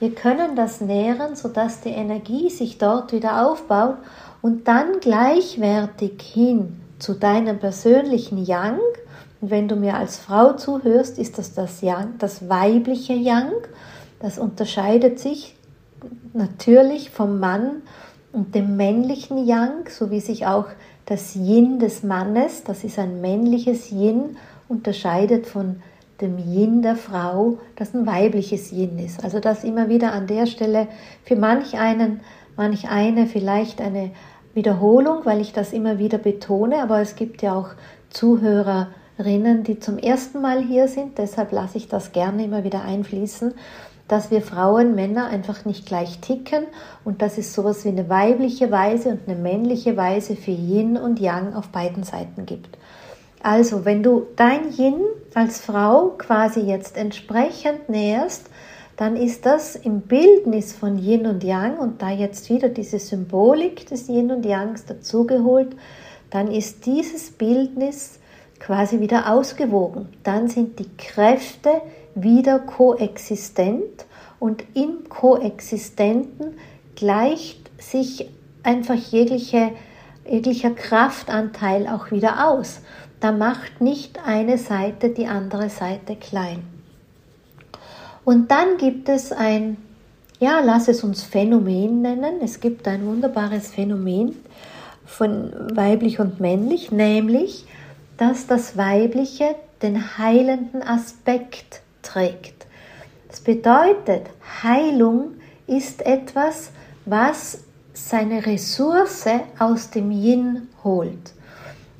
wir 0.00 0.14
können 0.14 0.56
das 0.56 0.80
nähren, 0.80 1.36
sodass 1.36 1.80
die 1.80 1.90
Energie 1.90 2.50
sich 2.50 2.76
dort 2.76 3.12
wieder 3.12 3.46
aufbaut 3.46 3.96
und 4.42 4.68
dann 4.68 5.00
gleichwertig 5.00 6.20
hin 6.20 6.80
zu 6.98 7.14
deinem 7.14 7.58
persönlichen 7.58 8.44
Yang, 8.44 8.80
und 9.40 9.50
wenn 9.50 9.68
du 9.68 9.76
mir 9.76 9.96
als 9.96 10.18
Frau 10.18 10.54
zuhörst, 10.54 11.18
ist 11.18 11.38
das 11.38 11.54
das, 11.54 11.82
Yang, 11.82 12.14
das 12.18 12.48
weibliche 12.48 13.12
Yang. 13.12 13.52
Das 14.20 14.38
unterscheidet 14.38 15.18
sich 15.18 15.56
natürlich 16.32 17.10
vom 17.10 17.38
Mann 17.38 17.82
und 18.32 18.54
dem 18.54 18.76
männlichen 18.76 19.46
Yang, 19.46 19.88
so 19.88 20.10
wie 20.10 20.20
sich 20.20 20.46
auch 20.46 20.66
das 21.06 21.36
Yin 21.36 21.78
des 21.78 22.02
Mannes, 22.02 22.64
das 22.64 22.84
ist 22.84 22.98
ein 22.98 23.20
männliches 23.20 23.90
Yin, 23.92 24.36
unterscheidet 24.68 25.46
von 25.46 25.76
dem 26.20 26.38
Yin 26.38 26.82
der 26.82 26.96
Frau, 26.96 27.58
das 27.76 27.94
ein 27.94 28.06
weibliches 28.06 28.72
Yin 28.72 28.98
ist. 28.98 29.22
Also 29.22 29.38
das 29.38 29.64
immer 29.64 29.88
wieder 29.88 30.12
an 30.12 30.26
der 30.26 30.46
Stelle 30.46 30.88
für 31.24 31.36
manch 31.36 31.78
einen, 31.78 32.20
manch 32.56 32.88
eine 32.88 33.26
vielleicht 33.26 33.80
eine 33.80 34.10
Wiederholung, 34.54 35.24
weil 35.24 35.40
ich 35.40 35.52
das 35.52 35.72
immer 35.72 35.98
wieder 35.98 36.18
betone, 36.18 36.82
aber 36.82 37.00
es 37.00 37.14
gibt 37.14 37.42
ja 37.42 37.54
auch 37.54 37.70
Zuhörer, 38.10 38.88
Rinnen, 39.18 39.62
die 39.64 39.78
zum 39.78 39.98
ersten 39.98 40.42
Mal 40.42 40.62
hier 40.62 40.88
sind. 40.88 41.16
Deshalb 41.18 41.52
lasse 41.52 41.78
ich 41.78 41.88
das 41.88 42.12
gerne 42.12 42.44
immer 42.44 42.64
wieder 42.64 42.82
einfließen, 42.82 43.54
dass 44.08 44.30
wir 44.30 44.42
Frauen, 44.42 44.94
Männer 44.94 45.26
einfach 45.26 45.64
nicht 45.64 45.86
gleich 45.86 46.18
ticken 46.20 46.64
und 47.04 47.22
dass 47.22 47.38
es 47.38 47.52
sowas 47.52 47.84
wie 47.84 47.88
eine 47.88 48.08
weibliche 48.08 48.70
Weise 48.70 49.10
und 49.10 49.20
eine 49.26 49.36
männliche 49.36 49.96
Weise 49.96 50.36
für 50.36 50.52
Yin 50.52 50.96
und 50.96 51.18
Yang 51.20 51.54
auf 51.54 51.68
beiden 51.68 52.04
Seiten 52.04 52.46
gibt. 52.46 52.78
Also, 53.42 53.84
wenn 53.84 54.02
du 54.02 54.26
dein 54.36 54.72
Yin 54.76 55.00
als 55.34 55.60
Frau 55.60 56.14
quasi 56.18 56.60
jetzt 56.60 56.96
entsprechend 56.96 57.88
näherst, 57.88 58.48
dann 58.96 59.16
ist 59.16 59.44
das 59.44 59.76
im 59.76 60.00
Bildnis 60.02 60.72
von 60.72 60.98
Yin 60.98 61.26
und 61.26 61.44
Yang 61.44 61.78
und 61.78 62.02
da 62.02 62.10
jetzt 62.10 62.48
wieder 62.48 62.70
diese 62.70 62.98
Symbolik 62.98 63.86
des 63.86 64.08
Yin 64.08 64.30
und 64.30 64.46
Yangs 64.46 64.86
dazugeholt, 64.86 65.76
dann 66.30 66.50
ist 66.50 66.86
dieses 66.86 67.30
Bildnis 67.30 68.18
quasi 68.58 69.00
wieder 69.00 69.30
ausgewogen. 69.30 70.08
Dann 70.22 70.48
sind 70.48 70.78
die 70.78 70.88
Kräfte 70.96 71.82
wieder 72.16 72.58
koexistent 72.58 74.06
und 74.40 74.64
im 74.74 75.08
Koexistenten 75.08 76.56
gleicht 76.96 77.70
sich 77.80 78.28
einfach 78.62 78.94
jegliche, 78.94 79.70
jeglicher 80.28 80.70
Kraftanteil 80.70 81.86
auch 81.86 82.10
wieder 82.10 82.48
aus. 82.48 82.80
Da 83.20 83.32
macht 83.32 83.80
nicht 83.80 84.18
eine 84.26 84.58
Seite 84.58 85.10
die 85.10 85.26
andere 85.26 85.70
Seite 85.70 86.16
klein. 86.16 86.64
Und 88.24 88.50
dann 88.50 88.76
gibt 88.78 89.08
es 89.08 89.30
ein, 89.30 89.76
ja, 90.40 90.60
lass 90.60 90.88
es 90.88 91.04
uns 91.04 91.22
Phänomen 91.22 92.02
nennen. 92.02 92.40
Es 92.42 92.60
gibt 92.60 92.88
ein 92.88 93.06
wunderbares 93.06 93.68
Phänomen 93.68 94.34
von 95.04 95.52
weiblich 95.74 96.18
und 96.18 96.40
männlich, 96.40 96.90
nämlich 96.90 97.66
dass 98.16 98.46
das 98.46 98.76
Weibliche 98.76 99.54
den 99.82 100.18
heilenden 100.18 100.82
Aspekt 100.82 101.82
trägt. 102.06 102.66
Das 103.28 103.40
bedeutet, 103.40 104.26
Heilung 104.62 105.34
ist 105.66 106.04
etwas, 106.06 106.70
was 107.04 107.64
seine 107.92 108.46
Ressource 108.46 109.26
aus 109.58 109.90
dem 109.90 110.10
Yin 110.10 110.68
holt. 110.84 111.32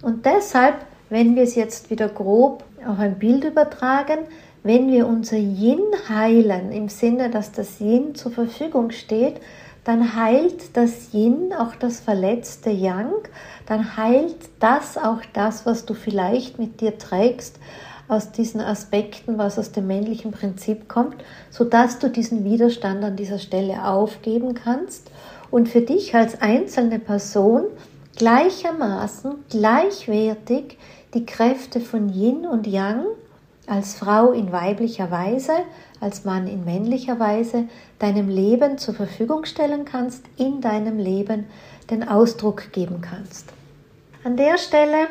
Und 0.02 0.24
deshalb, 0.24 0.76
wenn 1.10 1.34
wir 1.34 1.42
es 1.42 1.54
jetzt 1.54 1.90
wieder 1.90 2.08
grob 2.08 2.64
auf 2.86 2.98
ein 2.98 3.18
Bild 3.18 3.44
übertragen, 3.44 4.18
wenn 4.62 4.88
wir 4.88 5.06
unser 5.06 5.36
Yin 5.36 5.80
heilen, 6.08 6.72
im 6.72 6.88
Sinne, 6.88 7.30
dass 7.30 7.52
das 7.52 7.80
Yin 7.80 8.14
zur 8.14 8.32
Verfügung 8.32 8.90
steht, 8.90 9.40
dann 9.84 10.16
heilt 10.16 10.76
das 10.76 11.12
Yin 11.12 11.52
auch 11.56 11.76
das 11.76 12.00
verletzte 12.00 12.70
Yang, 12.70 13.12
dann 13.66 13.96
heilt 13.96 14.36
das 14.58 14.98
auch 14.98 15.20
das, 15.32 15.64
was 15.64 15.86
du 15.86 15.94
vielleicht 15.94 16.58
mit 16.58 16.80
dir 16.80 16.98
trägst, 16.98 17.60
aus 18.08 18.32
diesen 18.32 18.60
Aspekten, 18.60 19.38
was 19.38 19.58
aus 19.58 19.72
dem 19.72 19.86
männlichen 19.86 20.30
Prinzip 20.30 20.88
kommt, 20.88 21.16
sodass 21.50 21.98
du 21.98 22.08
diesen 22.08 22.44
Widerstand 22.44 23.02
an 23.04 23.16
dieser 23.16 23.38
Stelle 23.38 23.84
aufgeben 23.84 24.54
kannst 24.54 25.10
und 25.50 25.68
für 25.68 25.80
dich 25.80 26.14
als 26.14 26.40
einzelne 26.40 26.98
Person 26.98 27.64
gleichermaßen 28.16 29.34
gleichwertig 29.50 30.78
die 31.14 31.26
Kräfte 31.26 31.80
von 31.80 32.08
Yin 32.08 32.46
und 32.46 32.66
Yang 32.66 33.04
als 33.66 33.94
Frau 33.94 34.32
in 34.32 34.52
weiblicher 34.52 35.10
Weise, 35.10 35.52
als 36.00 36.24
Mann 36.24 36.46
in 36.46 36.64
männlicher 36.64 37.18
Weise 37.18 37.64
deinem 37.98 38.28
Leben 38.28 38.78
zur 38.78 38.94
Verfügung 38.94 39.44
stellen 39.44 39.84
kannst, 39.84 40.24
in 40.36 40.60
deinem 40.60 40.98
Leben 40.98 41.46
den 41.90 42.06
Ausdruck 42.06 42.72
geben 42.72 43.00
kannst. 43.00 43.52
An 44.24 44.36
der 44.36 44.58
Stelle 44.58 45.08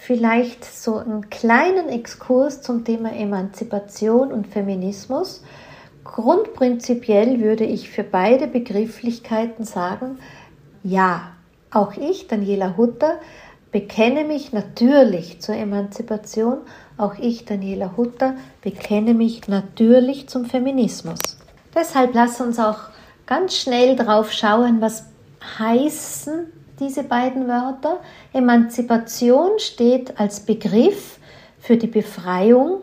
vielleicht 0.00 0.64
so 0.64 0.96
einen 0.96 1.28
kleinen 1.28 1.90
Exkurs 1.90 2.62
zum 2.62 2.84
Thema 2.84 3.12
Emanzipation 3.12 4.32
und 4.32 4.46
Feminismus. 4.46 5.44
Grundprinzipiell 6.04 7.40
würde 7.40 7.64
ich 7.64 7.90
für 7.90 8.02
beide 8.02 8.46
Begrifflichkeiten 8.46 9.64
sagen, 9.64 10.18
ja, 10.82 11.32
auch 11.70 11.92
ich, 11.92 12.28
Daniela 12.28 12.78
Hutter, 12.78 13.20
bekenne 13.72 14.24
mich 14.24 14.54
natürlich 14.54 15.42
zur 15.42 15.54
Emanzipation. 15.54 16.62
Auch 16.96 17.18
ich, 17.18 17.44
Daniela 17.44 17.94
Hutter, 17.98 18.36
bekenne 18.62 19.12
mich 19.12 19.48
natürlich 19.48 20.30
zum 20.30 20.46
Feminismus. 20.46 21.20
Deshalb 21.74 22.14
lass 22.14 22.40
uns 22.40 22.58
auch 22.58 22.78
ganz 23.26 23.54
schnell 23.54 23.96
drauf 23.96 24.32
schauen, 24.32 24.80
was 24.80 25.04
heißen 25.58 26.46
diese 26.80 27.04
beiden 27.04 27.46
Wörter. 27.46 28.00
Emanzipation 28.32 29.58
steht 29.58 30.18
als 30.18 30.40
Begriff 30.40 31.18
für 31.60 31.76
die 31.76 31.86
Befreiung 31.86 32.80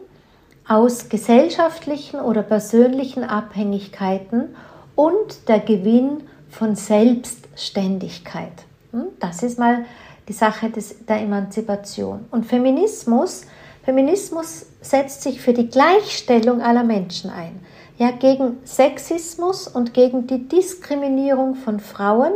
aus 0.68 1.10
gesellschaftlichen 1.10 2.20
oder 2.20 2.44
persönlichen 2.44 3.24
Abhängigkeiten 3.24 4.56
und 4.96 5.48
der 5.48 5.60
Gewinn 5.60 6.24
von 6.50 6.76
Selbstständigkeit. 6.76 8.52
Hm, 8.92 9.08
das 9.20 9.44
ist 9.44 9.60
mal 9.60 9.86
die 10.28 10.34
Sache 10.34 10.70
des, 10.70 11.06
der 11.06 11.22
Emanzipation. 11.22 12.26
Und 12.32 12.46
Feminismus, 12.46 13.46
Feminismus 13.84 14.66
setzt 14.82 15.22
sich 15.22 15.42
für 15.42 15.54
die 15.54 15.70
Gleichstellung 15.70 16.62
aller 16.62 16.84
Menschen 16.84 17.30
ein. 17.30 17.62
Ja, 17.98 18.12
gegen 18.12 18.58
Sexismus 18.64 19.68
und 19.68 19.94
gegen 19.94 20.28
die 20.28 20.48
Diskriminierung 20.48 21.56
von 21.56 21.80
Frauen 21.80 22.34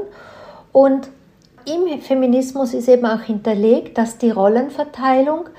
und 0.72 1.10
im 1.65 2.01
Feminismus 2.01 2.74
ist 2.74 2.88
eben 2.88 3.06
auch 3.06 3.22
hinterlegt, 3.22 3.98
dass 3.98 4.18
die 4.18 4.32
Rollenverteilung 4.32 5.50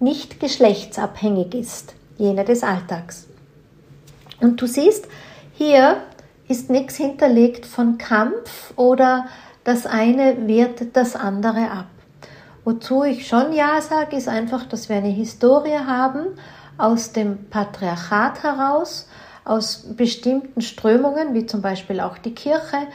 nicht 0.00 0.40
geschlechtsabhängig 0.40 1.54
ist, 1.54 1.94
jene 2.18 2.44
des 2.44 2.62
Alltags. 2.62 3.28
Und 4.40 4.60
du 4.60 4.66
siehst, 4.66 5.06
hier 5.54 5.98
ist 6.48 6.70
nichts 6.70 6.96
hinterlegt 6.96 7.66
von 7.66 7.98
Kampf 7.98 8.72
oder 8.76 9.26
das 9.64 9.86
eine 9.86 10.48
wertet 10.48 10.96
das 10.96 11.14
andere 11.14 11.70
ab. 11.70 11.86
Wozu 12.64 13.04
ich 13.04 13.26
schon 13.26 13.52
Ja 13.52 13.80
sage, 13.80 14.16
ist 14.16 14.28
einfach, 14.28 14.66
dass 14.66 14.88
wir 14.88 14.96
eine 14.96 15.08
Historie 15.08 15.78
haben 15.78 16.26
aus 16.78 17.12
dem 17.12 17.46
Patriarchat 17.48 18.42
heraus, 18.42 19.08
aus 19.44 19.86
bestimmten 19.96 20.60
Strömungen, 20.60 21.34
wie 21.34 21.46
zum 21.46 21.62
Beispiel 21.62 22.00
auch 22.00 22.18
die 22.18 22.34
Kirche, 22.34 22.88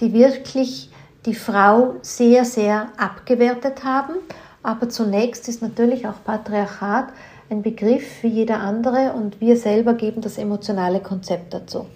die 0.00 0.12
wirklich 0.12 0.91
die 1.26 1.34
Frau 1.34 1.96
sehr, 2.02 2.44
sehr 2.44 2.88
abgewertet 2.96 3.84
haben. 3.84 4.14
Aber 4.62 4.88
zunächst 4.88 5.48
ist 5.48 5.62
natürlich 5.62 6.06
auch 6.06 6.24
Patriarchat 6.24 7.08
ein 7.50 7.62
Begriff 7.62 8.22
wie 8.22 8.28
jeder 8.28 8.60
andere 8.60 9.12
und 9.12 9.40
wir 9.40 9.56
selber 9.56 9.94
geben 9.94 10.20
das 10.20 10.38
emotionale 10.38 11.00
Konzept 11.00 11.52
dazu. 11.52 11.86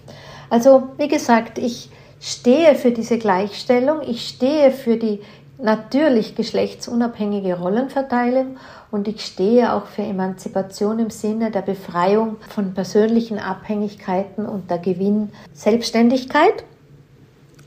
Also, 0.49 0.89
wie 0.97 1.07
gesagt, 1.07 1.57
ich 1.57 1.89
stehe 2.19 2.75
für 2.75 2.91
diese 2.91 3.17
Gleichstellung, 3.17 4.01
ich 4.01 4.27
stehe 4.27 4.71
für 4.71 4.97
die 4.97 5.19
natürlich 5.59 6.35
geschlechtsunabhängige 6.35 7.57
Rollenverteilung 7.57 8.57
und 8.91 9.07
ich 9.07 9.25
stehe 9.25 9.73
auch 9.73 9.87
für 9.87 10.03
Emanzipation 10.03 10.99
im 10.99 11.09
Sinne 11.09 11.51
der 11.51 11.63
Befreiung 11.63 12.37
von 12.49 12.73
persönlichen 12.73 13.39
Abhängigkeiten 13.39 14.45
und 14.45 14.69
der 14.69 14.77
Gewinn 14.77 15.31
Selbstständigkeit. 15.53 16.63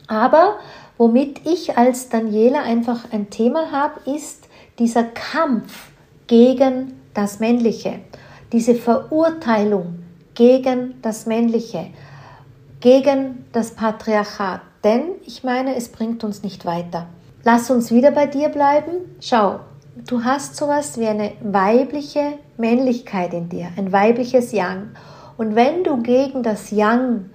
Aber 0.07 0.59
Womit 1.00 1.46
ich 1.46 1.78
als 1.78 2.10
Daniela 2.10 2.62
einfach 2.62 3.10
ein 3.10 3.30
Thema 3.30 3.72
habe, 3.72 4.10
ist 4.10 4.48
dieser 4.78 5.04
Kampf 5.04 5.88
gegen 6.26 6.92
das 7.14 7.40
Männliche, 7.40 8.00
diese 8.52 8.74
Verurteilung 8.74 10.00
gegen 10.34 11.00
das 11.00 11.24
Männliche, 11.24 11.86
gegen 12.80 13.46
das 13.50 13.70
Patriarchat. 13.70 14.60
Denn 14.84 15.12
ich 15.24 15.42
meine, 15.42 15.74
es 15.74 15.88
bringt 15.88 16.22
uns 16.22 16.42
nicht 16.42 16.66
weiter. 16.66 17.06
Lass 17.44 17.70
uns 17.70 17.90
wieder 17.90 18.10
bei 18.10 18.26
dir 18.26 18.50
bleiben. 18.50 19.16
Schau, 19.20 19.60
du 20.06 20.22
hast 20.22 20.54
sowas 20.54 21.00
wie 21.00 21.06
eine 21.06 21.32
weibliche 21.40 22.34
Männlichkeit 22.58 23.32
in 23.32 23.48
dir, 23.48 23.68
ein 23.78 23.90
weibliches 23.90 24.52
Yang. 24.52 24.90
Und 25.38 25.54
wenn 25.54 25.82
du 25.82 26.02
gegen 26.02 26.42
das 26.42 26.70
Yang 26.70 27.30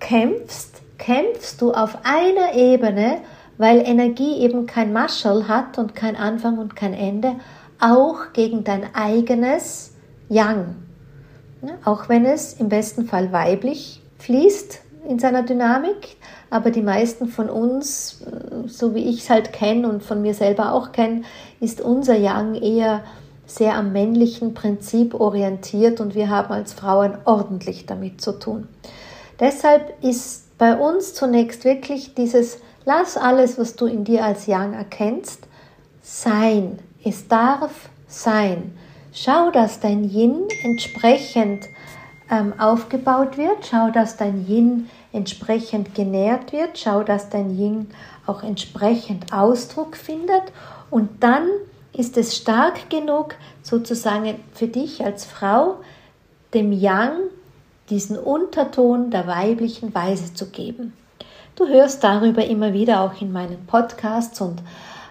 kämpfst, 0.00 0.82
kämpfst 0.98 1.60
du 1.60 1.72
auf 1.72 1.98
einer 2.04 2.54
Ebene, 2.54 3.18
weil 3.58 3.78
Energie 3.78 4.38
eben 4.38 4.66
kein 4.66 4.92
Maschel 4.92 5.48
hat 5.48 5.78
und 5.78 5.94
kein 5.94 6.16
Anfang 6.16 6.58
und 6.58 6.76
kein 6.76 6.94
Ende, 6.94 7.36
auch 7.80 8.32
gegen 8.32 8.64
dein 8.64 8.94
eigenes 8.94 9.92
Yang. 10.28 10.76
Auch 11.84 12.08
wenn 12.08 12.24
es 12.24 12.54
im 12.54 12.68
besten 12.68 13.06
Fall 13.06 13.32
weiblich 13.32 14.02
fließt 14.18 14.80
in 15.08 15.18
seiner 15.18 15.42
Dynamik, 15.42 16.16
aber 16.50 16.70
die 16.70 16.82
meisten 16.82 17.28
von 17.28 17.48
uns, 17.48 18.22
so 18.66 18.94
wie 18.94 19.04
ich 19.04 19.20
es 19.20 19.30
halt 19.30 19.52
kenne 19.52 19.88
und 19.88 20.02
von 20.02 20.22
mir 20.22 20.34
selber 20.34 20.72
auch 20.72 20.92
kenne, 20.92 21.22
ist 21.60 21.80
unser 21.80 22.16
Yang 22.16 22.54
eher 22.56 23.04
sehr 23.46 23.76
am 23.76 23.92
männlichen 23.92 24.54
Prinzip 24.54 25.14
orientiert 25.14 26.00
und 26.00 26.14
wir 26.14 26.28
haben 26.28 26.52
als 26.52 26.72
Frauen 26.72 27.16
ordentlich 27.24 27.86
damit 27.86 28.20
zu 28.20 28.32
tun. 28.32 28.68
Deshalb 29.38 30.02
ist 30.02 30.45
bei 30.58 30.76
uns 30.76 31.14
zunächst 31.14 31.64
wirklich 31.64 32.14
dieses, 32.14 32.58
lass 32.84 33.16
alles, 33.16 33.58
was 33.58 33.76
du 33.76 33.86
in 33.86 34.04
dir 34.04 34.24
als 34.24 34.46
Yang 34.46 34.74
erkennst, 34.74 35.46
sein. 36.02 36.78
Es 37.04 37.28
darf 37.28 37.88
sein. 38.08 38.76
Schau, 39.12 39.50
dass 39.50 39.80
dein 39.80 40.04
Yin 40.04 40.48
entsprechend 40.62 41.64
ähm, 42.30 42.54
aufgebaut 42.58 43.36
wird. 43.36 43.66
Schau, 43.70 43.90
dass 43.90 44.16
dein 44.16 44.46
Yin 44.46 44.88
entsprechend 45.12 45.94
genährt 45.94 46.52
wird. 46.52 46.78
Schau, 46.78 47.02
dass 47.02 47.28
dein 47.28 47.56
Yin 47.56 47.88
auch 48.26 48.42
entsprechend 48.42 49.32
Ausdruck 49.32 49.96
findet. 49.96 50.42
Und 50.90 51.22
dann 51.22 51.48
ist 51.92 52.16
es 52.16 52.36
stark 52.36 52.90
genug, 52.90 53.34
sozusagen 53.62 54.38
für 54.52 54.68
dich 54.68 55.04
als 55.04 55.24
Frau, 55.24 55.76
dem 56.52 56.72
Yang 56.72 57.12
diesen 57.90 58.18
Unterton 58.18 59.10
der 59.10 59.26
weiblichen 59.26 59.94
Weise 59.94 60.34
zu 60.34 60.46
geben. 60.46 60.92
Du 61.54 61.66
hörst 61.66 62.04
darüber 62.04 62.44
immer 62.44 62.72
wieder 62.72 63.00
auch 63.00 63.20
in 63.20 63.32
meinen 63.32 63.66
Podcasts 63.66 64.40
und 64.40 64.62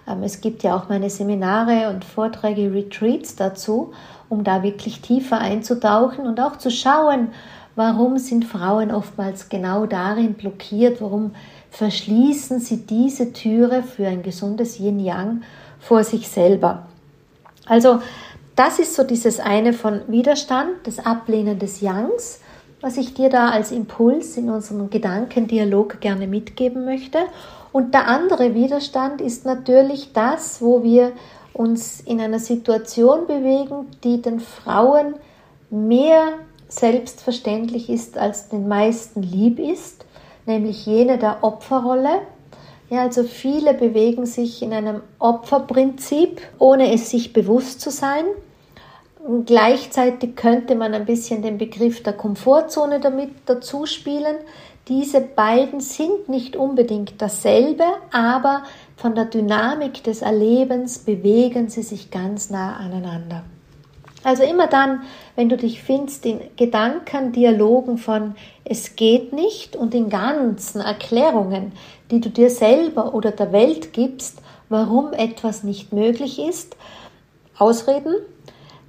ähm, 0.08 0.24
es 0.24 0.42
gibt 0.42 0.64
ja 0.64 0.76
auch 0.76 0.90
meine 0.90 1.10
Seminare 1.10 1.90
und 1.90 2.06
Vorträge, 2.06 2.74
Retreats 2.74 3.36
dazu, 3.36 3.94
um 4.30 4.44
da 4.44 4.64
wirklich 4.64 5.02
tiefer 5.02 5.40
einzutauchen 5.40 6.28
und 6.28 6.40
auch 6.40 6.58
zu 6.58 6.70
schauen, 6.70 7.30
warum 7.76 8.18
sind 8.18 8.46
Frauen 8.46 8.92
oftmals 8.92 9.50
genau 9.50 9.86
darin 9.86 10.34
blockiert, 10.34 11.02
warum 11.02 11.32
verschließen 11.72 12.60
sie 12.60 12.86
diese 12.86 13.34
Türe 13.34 13.84
für 13.84 14.08
ein 14.08 14.24
gesundes 14.24 14.80
Yin-Yang 14.80 15.42
vor 15.80 16.04
sich 16.04 16.30
selber. 16.30 16.86
Also 17.66 18.02
das 18.56 18.80
ist 18.80 18.96
so 18.96 19.04
dieses 19.04 19.40
eine 19.40 19.74
von 19.74 20.02
Widerstand, 20.08 20.70
das 20.84 21.00
Ablehnen 21.00 21.60
des 21.60 21.82
Yangs 21.82 22.40
was 22.86 22.98
ich 22.98 23.16
dir 23.16 23.30
da 23.30 23.50
als 23.50 23.72
Impuls 23.72 24.38
in 24.38 24.48
unserem 24.48 24.92
Gedankendialog 24.92 26.02
gerne 26.02 26.28
mitgeben 26.28 26.86
möchte. 26.86 27.18
Und 27.72 27.96
der 27.96 28.08
andere 28.08 28.54
Widerstand 28.54 29.22
ist 29.22 29.44
natürlich 29.44 30.14
das, 30.14 30.62
wo 30.62 30.84
wir 30.84 31.12
uns 31.52 32.00
in 32.00 32.22
einer 32.22 32.38
Situation 32.38 33.26
bewegen, 33.26 33.88
die 34.04 34.22
den 34.22 34.40
Frauen 34.40 35.16
mehr 35.72 36.34
selbstverständlich 36.68 37.90
ist, 37.90 38.20
als 38.20 38.50
den 38.50 38.68
meisten 38.68 39.24
lieb 39.24 39.58
ist, 39.58 40.06
nämlich 40.46 40.86
jene 40.86 41.18
der 41.18 41.40
Opferrolle. 41.44 42.20
Ja, 42.92 43.02
also 43.02 43.24
viele 43.24 43.74
bewegen 43.74 44.28
sich 44.28 44.62
in 44.62 44.74
einem 44.74 45.02
Opferprinzip, 45.18 46.40
ohne 46.60 46.94
es 46.94 47.10
sich 47.10 47.34
bewusst 47.34 47.82
zu 47.82 47.90
sein 47.90 48.26
Gleichzeitig 49.46 50.36
könnte 50.36 50.76
man 50.76 50.94
ein 50.94 51.06
bisschen 51.06 51.42
den 51.42 51.58
Begriff 51.58 52.04
der 52.04 52.14
Komfortzone 52.14 53.00
damit 53.00 53.32
dazu 53.48 53.88
spielen. 53.88 54.36
Diese 54.88 55.20
beiden 55.20 55.80
sind 55.80 56.30
nicht 56.30 56.56
unbedingt 56.56 57.20
dasselbe, 57.20 57.86
aber 58.12 58.64
von 58.96 59.16
der 59.16 59.26
Dynamik 59.26 60.04
des 60.04 60.22
Erlebens 60.22 61.00
bewegen 61.00 61.70
sie 61.70 61.82
sich 61.82 62.12
ganz 62.12 62.52
nah 62.52 62.76
aneinander. 62.76 63.44
Also 64.24 64.44
immer 64.44 64.68
dann, 64.68 65.02
wenn 65.36 65.50
du 65.50 65.58
dich 65.58 65.82
findest 65.82 66.26
in 66.26 66.40
Gedankendialogen 66.56 67.98
von 67.98 68.36
es 68.64 68.96
geht 68.96 69.34
nicht 69.34 69.76
und 69.76 69.96
in 69.96 70.10
ganzen 70.10 70.82
Erklärungen, 70.82 71.72
die 72.12 72.22
du 72.22 72.30
dir 72.30 72.52
selber 72.52 73.16
oder 73.16 73.32
der 73.32 73.52
Welt 73.52 73.92
gibst, 73.92 74.40
warum 74.70 75.14
etwas 75.14 75.64
nicht 75.64 75.94
möglich 75.94 76.40
ist, 76.40 76.76
Ausreden, 77.58 78.16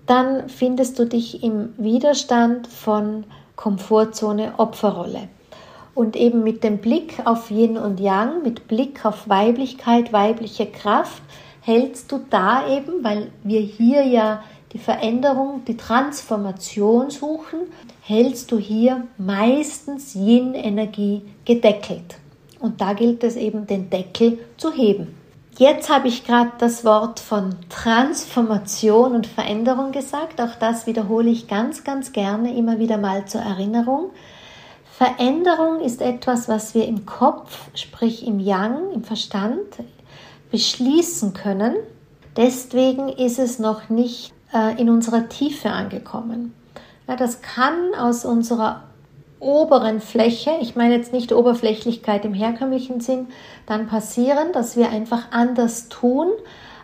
dann 0.06 0.48
findest 0.48 0.98
du 0.98 1.04
dich 1.04 1.42
im 1.42 1.74
Widerstand 1.76 2.66
von 2.66 3.24
Komfortzone 3.56 4.54
Opferrolle. 4.58 5.28
Und 5.94 6.14
eben 6.14 6.44
mit 6.44 6.62
dem 6.62 6.78
Blick 6.78 7.22
auf 7.24 7.50
Yin 7.50 7.78
und 7.78 8.00
Yang, 8.00 8.42
mit 8.42 8.68
Blick 8.68 9.04
auf 9.04 9.28
Weiblichkeit, 9.28 10.12
weibliche 10.12 10.66
Kraft, 10.66 11.22
hältst 11.62 12.12
du 12.12 12.20
da 12.30 12.68
eben, 12.68 13.02
weil 13.02 13.30
wir 13.42 13.60
hier 13.60 14.04
ja 14.04 14.42
die 14.72 14.78
Veränderung, 14.78 15.64
die 15.66 15.76
Transformation 15.76 17.10
suchen, 17.10 17.60
hältst 18.02 18.52
du 18.52 18.58
hier 18.58 19.06
meistens 19.16 20.14
Yin-Energie 20.14 21.22
gedeckelt. 21.44 22.18
Und 22.60 22.80
da 22.80 22.92
gilt 22.92 23.24
es 23.24 23.36
eben, 23.36 23.66
den 23.66 23.90
Deckel 23.90 24.38
zu 24.56 24.72
heben. 24.72 25.14
Jetzt 25.58 25.88
habe 25.88 26.08
ich 26.08 26.26
gerade 26.26 26.52
das 26.58 26.84
Wort 26.84 27.18
von 27.18 27.56
Transformation 27.70 29.14
und 29.14 29.26
Veränderung 29.26 29.90
gesagt. 29.90 30.38
Auch 30.38 30.54
das 30.60 30.86
wiederhole 30.86 31.30
ich 31.30 31.48
ganz, 31.48 31.82
ganz 31.82 32.12
gerne 32.12 32.54
immer 32.54 32.78
wieder 32.78 32.98
mal 32.98 33.24
zur 33.24 33.40
Erinnerung. 33.40 34.10
Veränderung 34.98 35.80
ist 35.80 36.02
etwas, 36.02 36.46
was 36.46 36.74
wir 36.74 36.86
im 36.86 37.06
Kopf, 37.06 37.68
sprich 37.74 38.26
im 38.26 38.38
Yang, 38.38 38.92
im 38.92 39.02
Verstand, 39.02 39.58
beschließen 40.50 41.32
können. 41.32 41.74
Deswegen 42.36 43.08
ist 43.08 43.38
es 43.38 43.58
noch 43.58 43.88
nicht 43.88 44.34
äh, 44.52 44.78
in 44.78 44.90
unserer 44.90 45.26
Tiefe 45.30 45.70
angekommen. 45.70 46.54
Das 47.06 47.40
kann 47.40 47.94
aus 47.98 48.26
unserer 48.26 48.82
oberen 49.38 50.01
Fläche, 50.01 50.53
ich 50.61 50.77
meine 50.77 50.96
jetzt 50.96 51.12
nicht 51.12 51.33
Oberflächlichkeit 51.33 52.25
im 52.25 52.35
herkömmlichen 52.35 53.01
Sinn, 53.01 53.29
dann 53.66 53.87
passieren, 53.87 54.53
dass 54.53 54.77
wir 54.77 54.90
einfach 54.90 55.31
anders 55.31 55.88
tun. 55.88 56.29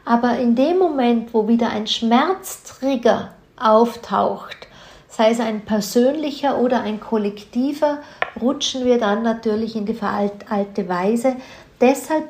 Aber 0.05 0.38
in 0.38 0.55
dem 0.55 0.79
Moment, 0.79 1.33
wo 1.33 1.49
wieder 1.49 1.71
ein 1.71 1.87
Schmerztrigger 1.87 3.33
auftaucht, 3.57 4.69
sei 5.09 5.31
es 5.31 5.41
ein 5.41 5.61
persönlicher 5.62 6.59
oder 6.59 6.83
ein 6.83 7.01
kollektiver, 7.01 7.99
rutschen 8.41 8.85
wir 8.85 8.99
dann 8.99 9.23
natürlich 9.23 9.77
in 9.77 9.87
die 9.87 9.95
veralte 9.95 10.88
Weise. 10.88 11.37
Deshalb 11.81 12.29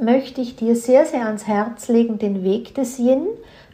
möchte 0.00 0.40
ich 0.40 0.56
dir 0.56 0.76
sehr, 0.76 1.06
sehr 1.06 1.26
ans 1.26 1.46
Herz 1.46 1.88
legen, 1.88 2.18
den 2.18 2.42
Weg 2.42 2.74
des 2.74 2.98
Yin. 2.98 3.26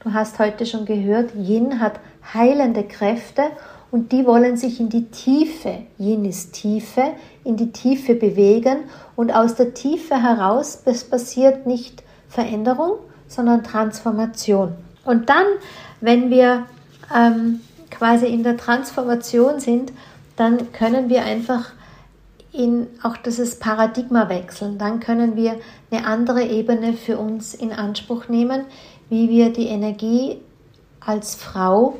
Du 0.03 0.13
hast 0.13 0.39
heute 0.39 0.67
schon 0.67 0.85
gehört, 0.85 1.35
Yin 1.35 1.81
hat 1.81 2.01
heilende 2.33 2.85
Kräfte 2.85 3.45
und 3.91 4.13
die 4.13 4.25
wollen 4.25 4.57
sich 4.57 4.81
in 4.81 4.89
die 4.89 5.07
Tiefe, 5.07 5.83
ist 6.25 6.53
Tiefe, 6.53 7.13
in 7.45 7.57
die 7.57 7.73
Tiefe 7.73 8.15
bewegen 8.15 8.85
und 9.17 9.33
aus 9.33 9.57
der 9.57 9.75
Tiefe 9.75 10.23
heraus 10.23 10.83
passiert 11.11 11.67
nicht 11.67 12.03
Veränderung, 12.29 12.99
sondern 13.27 13.65
Transformation. 13.65 14.75
Und 15.05 15.29
dann, 15.29 15.45
wenn 16.01 16.31
wir 16.31 16.67
ähm, 17.15 17.61
quasi 17.91 18.27
in 18.27 18.45
der 18.45 18.57
Transformation 18.57 19.59
sind, 19.59 19.93
dann 20.37 20.73
können 20.73 21.09
wir 21.09 21.25
einfach 21.25 21.73
in 22.53 22.89
auch 23.03 23.17
dieses 23.17 23.59
Paradigma 23.59 24.29
wechseln. 24.29 24.79
Dann 24.79 25.01
können 25.01 25.37
wir 25.37 25.57
eine 25.91 26.07
andere 26.07 26.45
Ebene 26.45 26.95
für 26.95 27.19
uns 27.19 27.55
in 27.55 27.73
Anspruch 27.73 28.29
nehmen, 28.29 28.65
wie 29.09 29.29
wir 29.29 29.53
die 29.53 29.67
Energie 29.67 30.41
als 31.01 31.35
Frau 31.35 31.97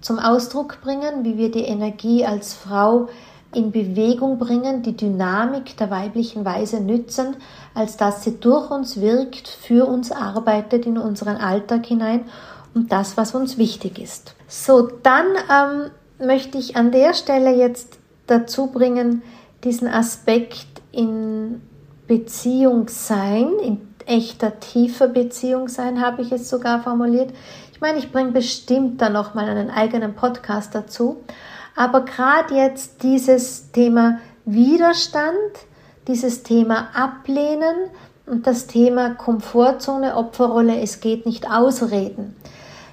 zum 0.00 0.18
Ausdruck 0.18 0.80
bringen, 0.82 1.24
wie 1.24 1.36
wir 1.36 1.50
die 1.50 1.64
Energie 1.64 2.24
als 2.24 2.54
Frau 2.54 3.08
in 3.54 3.72
Bewegung 3.72 4.38
bringen, 4.38 4.82
die 4.82 4.96
Dynamik 4.96 5.76
der 5.78 5.90
weiblichen 5.90 6.44
Weise 6.44 6.80
nützen, 6.80 7.36
als 7.74 7.96
dass 7.96 8.22
sie 8.22 8.38
durch 8.38 8.70
uns 8.70 9.00
wirkt, 9.00 9.48
für 9.48 9.86
uns 9.86 10.12
arbeitet 10.12 10.84
in 10.84 10.98
unseren 10.98 11.36
Alltag 11.36 11.86
hinein 11.86 12.26
und 12.74 12.92
das, 12.92 13.16
was 13.16 13.34
uns 13.34 13.56
wichtig 13.56 13.98
ist. 13.98 14.34
So, 14.46 14.88
dann 15.02 15.26
ähm, 15.50 15.90
möchte 16.26 16.58
ich 16.58 16.76
an 16.76 16.92
der 16.92 17.14
Stelle 17.14 17.56
jetzt 17.56 17.98
dazu 18.26 18.66
bringen, 18.66 19.22
diesen 19.64 19.88
Aspekt 19.88 20.66
in 20.92 21.62
Beziehung 22.06 22.88
sein, 22.88 23.50
in 23.62 23.80
echter 24.06 24.60
tiefer 24.60 25.08
Beziehung 25.08 25.68
sein, 25.68 26.00
habe 26.00 26.22
ich 26.22 26.30
es 26.32 26.48
sogar 26.48 26.82
formuliert, 26.82 27.32
ich 27.76 27.82
meine, 27.82 27.98
ich 27.98 28.10
bringe 28.10 28.32
bestimmt 28.32 29.02
dann 29.02 29.12
noch 29.12 29.34
mal 29.34 29.50
einen 29.50 29.68
eigenen 29.68 30.14
Podcast 30.14 30.74
dazu. 30.74 31.22
Aber 31.74 32.06
gerade 32.06 32.54
jetzt 32.54 33.02
dieses 33.02 33.70
Thema 33.70 34.18
Widerstand, 34.46 35.36
dieses 36.08 36.42
Thema 36.42 36.88
Ablehnen 36.94 37.90
und 38.24 38.46
das 38.46 38.66
Thema 38.66 39.10
Komfortzone, 39.10 40.16
Opferrolle, 40.16 40.80
es 40.80 41.00
geht 41.00 41.26
nicht 41.26 41.50
ausreden. 41.50 42.34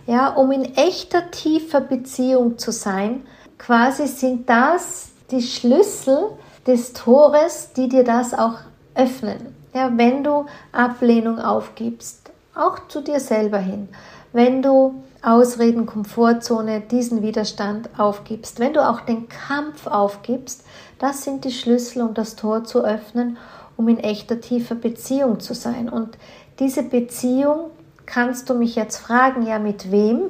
Ja, 0.06 0.28
um 0.28 0.52
in 0.52 0.76
echter 0.76 1.32
tiefer 1.32 1.80
Beziehung 1.80 2.58
zu 2.58 2.74
sein, 2.74 3.26
quasi 3.58 4.06
sind 4.08 4.50
das 4.50 5.12
die 5.32 5.43
Schlüssel 5.43 6.32
des 6.67 6.91
Tores, 6.91 7.69
die 7.72 7.88
dir 7.88 8.04
das 8.04 8.34
auch 8.34 8.58
öffnen. 8.96 9.56
Ja, 9.74 9.89
wenn 9.96 10.26
du 10.26 10.46
Ablehnung 10.74 11.39
aufgibst, 11.39 12.32
auch 12.54 12.89
zu 12.89 13.00
dir 13.00 13.22
selber 13.22 13.60
hin 13.60 13.88
wenn 14.34 14.62
du 14.62 15.04
Ausreden, 15.22 15.86
Komfortzone, 15.86 16.82
diesen 16.82 17.22
Widerstand 17.22 17.89
aufgibst, 17.98 18.60
wenn 18.60 18.74
du 18.74 18.88
auch 18.88 19.02
den 19.02 19.30
Kampf 19.30 19.88
aufgibst, 19.88 20.65
das 21.00 21.24
sind 21.24 21.46
die 21.46 21.52
Schlüssel, 21.52 22.02
um 22.02 22.13
das 22.13 22.36
Tor 22.36 22.65
zu 22.65 22.84
öffnen, 22.84 23.38
um 23.78 23.88
in 23.88 24.00
echter 24.00 24.41
tiefer 24.41 24.76
Beziehung 24.76 25.39
zu 25.39 25.54
sein. 25.54 25.88
Und 25.88 26.17
diese 26.60 26.84
Beziehung 26.84 27.69
kannst 28.06 28.50
du 28.50 28.54
mich 28.54 28.76
jetzt 28.76 28.98
fragen, 28.98 29.46
ja 29.46 29.60
mit 29.60 29.91
wem? 29.91 30.24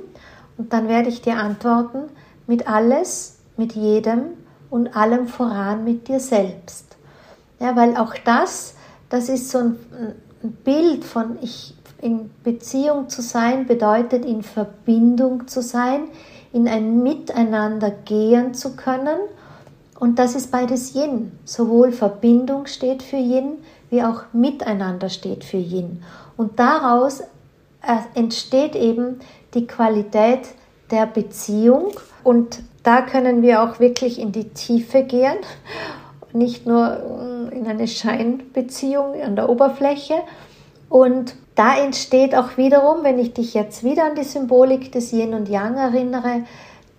Und 0.58 0.74
dann 0.74 0.88
werde 0.88 1.10
ich 1.10 1.22
dir 1.22 1.38
antworten, 1.38 2.04
mit 2.46 2.68
alles, 2.68 3.40
mit 3.58 3.74
jedem 3.74 4.26
und 4.70 4.96
allem 4.96 5.28
voran 5.28 5.84
mit 5.84 6.08
dir 6.08 6.20
selbst. 6.20 6.98
Ja, 7.60 7.76
weil 7.76 7.96
auch 7.98 8.14
das, 8.26 8.76
das 9.10 9.30
ist 9.30 9.50
so 9.50 9.60
ein, 9.60 9.76
Bild 10.66 11.06
von 11.06 11.38
ich 11.42 11.74
in 12.04 12.30
Beziehung 12.44 13.08
zu 13.10 13.22
sein 13.22 13.66
bedeutet, 13.66 14.26
in 14.26 14.44
Verbindung 14.44 15.48
zu 15.48 15.62
sein, 15.62 16.02
in 16.52 16.68
ein 16.68 17.02
Miteinander 17.02 17.92
gehen 17.92 18.54
zu 18.54 18.76
können. 18.76 19.18
Und 20.00 20.20
das 20.20 20.36
ist 20.36 20.52
beides 20.52 20.94
Yin. 20.94 21.32
Sowohl 21.46 21.94
Verbindung 21.94 22.66
steht 22.66 23.02
für 23.04 23.18
Yin, 23.18 23.60
wie 23.90 24.04
auch 24.04 24.24
Miteinander 24.34 25.08
steht 25.10 25.46
für 25.46 25.58
Yin. 25.58 26.04
Und 26.36 26.60
daraus 26.60 27.22
äh, 27.22 27.98
entsteht 28.16 28.76
eben 28.76 29.20
die 29.54 29.66
Qualität 29.66 30.50
der 30.92 31.06
Beziehung. 31.06 31.92
Und 32.24 32.62
da 32.84 33.02
können 33.02 33.42
wir 33.42 33.64
auch 33.64 33.80
wirklich 33.80 34.20
in 34.20 34.32
die 34.32 34.50
Tiefe 34.50 35.04
gehen, 35.04 35.38
nicht 36.34 36.66
nur 36.66 37.50
äh, 37.52 37.58
in 37.58 37.66
eine 37.66 37.88
Scheinbeziehung 37.88 39.22
an 39.22 39.36
der 39.36 39.50
Oberfläche. 39.50 40.16
Und 40.94 41.34
da 41.56 41.76
entsteht 41.76 42.36
auch 42.36 42.56
wiederum, 42.56 42.98
wenn 43.02 43.18
ich 43.18 43.34
dich 43.34 43.56
jetzt 43.56 43.84
wieder 43.84 44.06
an 44.06 44.14
die 44.14 44.24
Symbolik 44.24 44.92
des 44.92 45.12
Yin 45.12 45.34
und 45.34 45.50
Yang 45.50 45.78
erinnere, 45.78 46.44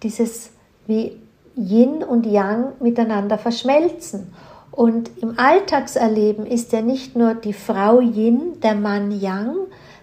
dieses 0.03 0.51
wie 0.89 1.13
Yin 1.55 2.03
und 2.03 2.27
Yang 2.27 2.73
miteinander 2.81 3.39
verschmelzen. 3.39 4.35
Und 4.73 5.13
im 5.23 5.39
Alltagserleben 5.39 6.45
ist 6.45 6.73
ja 6.73 6.83
nicht 6.83 7.15
nur 7.15 7.35
die 7.35 7.53
Frau 7.53 8.01
Yin, 8.01 8.61
der 8.65 8.75
Mann 8.75 9.13
Yang, 9.13 9.55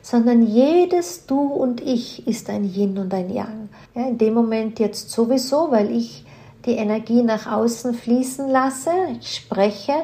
sondern 0.02 0.44
jedes 0.44 1.26
Du 1.26 1.42
und 1.42 1.82
Ich 1.82 2.26
ist 2.26 2.50
ein 2.50 2.64
Yin 2.64 2.98
und 2.98 3.14
ein 3.14 3.30
Yang. 3.30 3.68
Ja, 3.94 4.08
in 4.08 4.18
dem 4.18 4.36
Moment 4.36 4.80
jetzt 4.80 5.10
sowieso, 5.10 5.70
weil 5.70 5.92
ich 5.92 6.24
die 6.66 6.78
Energie 6.78 7.24
nach 7.24 7.52
außen 7.52 7.94
fließen 7.94 8.48
lasse, 8.48 8.92
ich 9.20 9.36
spreche 9.36 9.96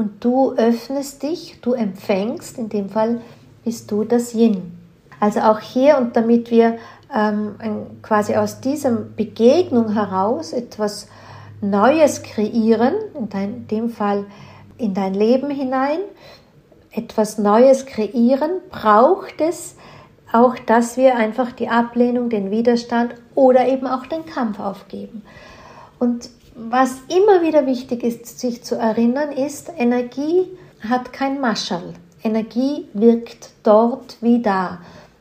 und 0.00 0.24
du 0.24 0.52
öffnest 0.52 1.22
dich, 1.22 1.58
du 1.60 1.74
empfängst, 1.74 2.56
in 2.56 2.70
dem 2.70 2.88
Fall 2.88 3.20
bist 3.64 3.90
du 3.90 4.04
das 4.04 4.32
Yin. 4.32 4.72
Also 5.20 5.40
auch 5.40 5.60
hier 5.60 5.98
und 5.98 6.16
damit 6.16 6.50
wir 6.50 6.78
ähm, 7.14 7.56
quasi 8.00 8.34
aus 8.34 8.62
dieser 8.62 8.92
Begegnung 8.92 9.92
heraus 9.92 10.54
etwas 10.54 11.06
Neues 11.60 12.22
kreieren, 12.22 12.94
in, 13.14 13.28
dein, 13.28 13.54
in 13.54 13.66
dem 13.66 13.90
Fall 13.90 14.24
in 14.78 14.94
dein 14.94 15.12
Leben 15.12 15.50
hinein, 15.50 15.98
etwas 16.92 17.36
Neues 17.36 17.84
kreieren, 17.84 18.52
braucht 18.70 19.42
es 19.42 19.76
auch, 20.32 20.54
dass 20.60 20.96
wir 20.96 21.16
einfach 21.16 21.52
die 21.52 21.68
Ablehnung, 21.68 22.30
den 22.30 22.50
Widerstand 22.50 23.16
oder 23.34 23.68
eben 23.68 23.86
auch 23.86 24.06
den 24.06 24.24
Kampf 24.24 24.60
aufgeben. 24.60 25.20
Und 25.98 26.30
was 26.68 26.96
immer 27.08 27.42
wieder 27.42 27.66
wichtig 27.66 28.02
ist, 28.02 28.38
sich 28.38 28.62
zu 28.62 28.76
erinnern, 28.76 29.32
ist, 29.32 29.72
Energie 29.76 30.46
hat 30.86 31.12
kein 31.12 31.40
Maschall. 31.40 31.94
Energie 32.22 32.86
wirkt 32.92 33.50
dort 33.62 34.18
wie 34.20 34.42
da 34.42 34.80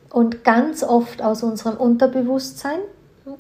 und 0.09 0.43
ganz 0.43 0.83
oft 0.83 1.21
aus 1.21 1.43
unserem 1.43 1.77
Unterbewusstsein. 1.77 2.79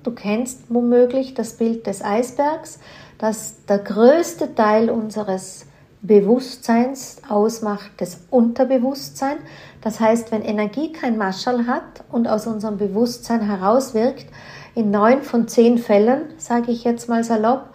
Du 0.03 0.11
kennst 0.11 0.61
womöglich 0.69 1.33
das 1.33 1.57
Bild 1.57 1.87
des 1.87 2.01
Eisbergs, 2.01 2.79
dass 3.17 3.65
der 3.65 3.79
größte 3.79 4.55
Teil 4.55 4.89
unseres 4.89 5.65
Bewusstseins 6.01 7.17
ausmacht, 7.27 7.91
das 7.97 8.21
Unterbewusstsein. 8.29 9.37
Das 9.81 9.99
heißt, 9.99 10.31
wenn 10.31 10.43
Energie 10.43 10.93
kein 10.93 11.17
Maschall 11.17 11.67
hat 11.67 12.05
und 12.09 12.29
aus 12.29 12.47
unserem 12.47 12.77
Bewusstsein 12.77 13.41
herauswirkt, 13.41 14.27
in 14.75 14.91
neun 14.91 15.21
von 15.21 15.47
zehn 15.47 15.77
Fällen, 15.77 16.21
sage 16.37 16.71
ich 16.71 16.83
jetzt 16.83 17.09
mal 17.09 17.23
salopp, 17.23 17.69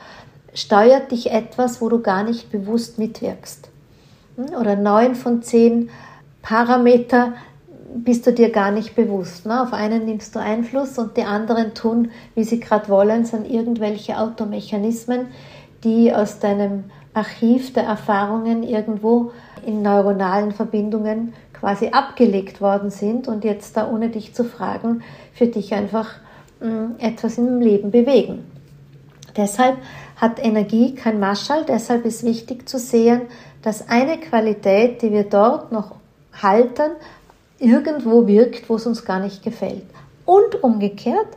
steuert 0.54 1.10
dich 1.10 1.30
etwas, 1.30 1.80
wo 1.80 1.88
du 1.88 2.00
gar 2.00 2.22
nicht 2.22 2.50
bewusst 2.50 2.98
mitwirkst. 2.98 3.68
Hm? 4.36 4.54
Oder 4.58 4.76
neun 4.76 5.14
von 5.14 5.42
zehn 5.42 5.90
Parameter 6.42 7.32
bist 7.94 8.26
du 8.26 8.32
dir 8.32 8.50
gar 8.50 8.70
nicht 8.70 8.96
bewusst. 8.96 9.46
Ne? 9.46 9.62
Auf 9.62 9.72
einen 9.72 10.04
nimmst 10.04 10.34
du 10.34 10.40
Einfluss 10.40 10.98
und 10.98 11.16
die 11.16 11.24
anderen 11.24 11.74
tun, 11.74 12.10
wie 12.34 12.44
sie 12.44 12.60
gerade 12.60 12.88
wollen, 12.88 13.24
sind 13.24 13.48
irgendwelche 13.48 14.18
Automechanismen, 14.18 15.28
die 15.84 16.12
aus 16.12 16.40
deinem 16.40 16.84
Archiv 17.14 17.72
der 17.72 17.84
Erfahrungen 17.84 18.64
irgendwo 18.64 19.30
in 19.64 19.82
neuronalen 19.82 20.50
Verbindungen 20.50 21.32
quasi 21.52 21.88
abgelegt 21.88 22.60
worden 22.60 22.90
sind 22.90 23.28
und 23.28 23.44
jetzt 23.44 23.76
da 23.76 23.88
ohne 23.88 24.08
dich 24.08 24.34
zu 24.34 24.44
fragen, 24.44 25.02
für 25.32 25.46
dich 25.46 25.72
einfach 25.72 26.16
etwas 26.98 27.38
im 27.38 27.60
Leben 27.60 27.90
bewegen. 27.90 28.44
Deshalb 29.36 29.76
hat 30.16 30.44
Energie 30.44 30.94
kein 30.94 31.18
Marschall, 31.18 31.64
deshalb 31.66 32.04
ist 32.04 32.24
wichtig 32.24 32.68
zu 32.68 32.78
sehen, 32.78 33.22
dass 33.62 33.88
eine 33.88 34.18
Qualität, 34.18 35.02
die 35.02 35.10
wir 35.10 35.24
dort 35.24 35.72
noch 35.72 35.96
halten, 36.32 36.92
irgendwo 37.58 38.26
wirkt, 38.26 38.68
wo 38.68 38.76
es 38.76 38.86
uns 38.86 39.04
gar 39.04 39.20
nicht 39.20 39.42
gefällt. 39.42 39.84
Und 40.24 40.62
umgekehrt, 40.62 41.28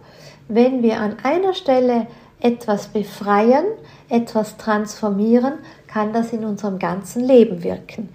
wenn 0.48 0.84
wir 0.84 1.00
an 1.00 1.18
einer 1.24 1.54
Stelle 1.54 2.08
etwas 2.40 2.88
befreien, 2.88 3.66
etwas 4.10 4.58
transformieren, 4.58 5.54
kann 5.88 6.14
das 6.14 6.32
in 6.34 6.46
unserem 6.46 6.80
ganzen 6.80 7.24
Leben 7.24 7.64
wirken. 7.64 8.10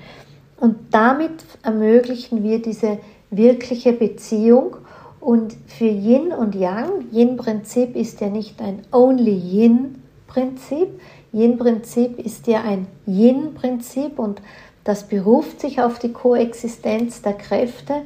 Und 0.57 0.77
damit 0.93 1.45
ermöglichen 1.63 2.43
wir 2.45 2.63
diese 2.63 2.99
wirkliche 3.31 3.93
Beziehung. 3.93 4.77
Und 5.23 5.55
für 5.69 5.85
Yin 5.85 6.33
und 6.33 6.57
Yang, 6.57 7.05
Yin-Prinzip 7.13 7.95
ist 7.95 8.21
ja 8.21 8.29
nicht 8.29 8.61
ein 8.61 8.83
Only 8.91 9.37
Yin-Prinzip. 9.37 11.01
Yin-Prinzip 11.33 12.19
ist 12.19 12.49
ja 12.49 12.63
ein 12.63 12.89
Yin-Prinzip 13.07 14.19
und 14.19 14.43
das 14.83 15.07
beruft 15.07 15.61
sich 15.61 15.81
auf 15.81 16.01
die 16.01 16.13
Koexistenz 16.13 17.23
der 17.23 17.35
Kräfte 17.35 18.03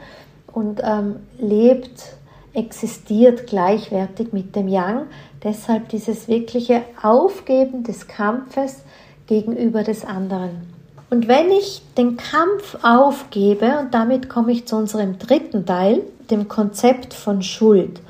und 0.52 0.82
ähm, 0.84 1.20
lebt, 1.38 2.16
existiert 2.52 3.46
gleichwertig 3.46 4.34
mit 4.34 4.54
dem 4.54 4.68
Yang. 4.68 5.06
Deshalb 5.42 5.88
dieses 5.88 6.28
wirkliche 6.28 6.82
Aufgeben 7.02 7.82
des 7.82 8.08
Kampfes 8.08 8.82
gegenüber 9.26 9.84
des 9.84 10.04
anderen. 10.04 10.75
Und 11.08 11.28
wenn 11.28 11.50
ich 11.52 11.82
den 11.96 12.16
Kampf 12.16 12.78
aufgebe, 12.82 13.78
und 13.78 13.94
damit 13.94 14.28
komme 14.28 14.52
ich 14.52 14.66
zu 14.66 14.76
unserem 14.76 15.18
dritten 15.18 15.64
Teil, 15.64 16.02
dem 16.30 16.48
Konzept 16.48 17.14
von 17.14 17.42
Schuld. 17.42 18.00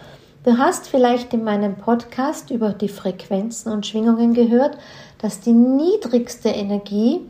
Du 0.44 0.56
hast 0.56 0.88
vielleicht 0.88 1.34
in 1.34 1.44
meinem 1.44 1.74
Podcast 1.74 2.50
über 2.50 2.70
die 2.70 2.88
Frequenzen 2.88 3.70
und 3.70 3.86
Schwingungen 3.86 4.32
gehört, 4.32 4.78
dass 5.18 5.40
die 5.40 5.52
niedrigste 5.52 6.48
Energie, 6.48 7.20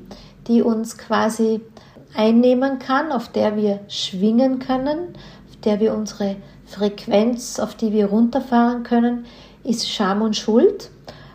die 0.46 0.62
uns 0.62 0.98
quasi 0.98 1.60
einnehmen 2.14 2.78
kann, 2.78 3.10
auf 3.10 3.28
der 3.28 3.56
wir 3.56 3.80
schwingen 3.88 4.60
können, 4.60 5.14
auf 5.48 5.56
der 5.64 5.80
wir 5.80 5.94
unsere 5.94 6.36
Frequenz, 6.66 7.58
auf 7.58 7.74
die 7.74 7.92
wir 7.92 8.06
runterfahren 8.06 8.84
können, 8.84 9.24
ist 9.64 9.90
Scham 9.90 10.22
und 10.22 10.36
Schuld. 10.36 10.90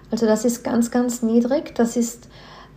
Also 0.09 0.25
das 0.25 0.45
ist 0.45 0.63
ganz, 0.63 0.91
ganz 0.91 1.21
niedrig. 1.21 1.75
Das 1.75 1.97
ist 1.97 2.27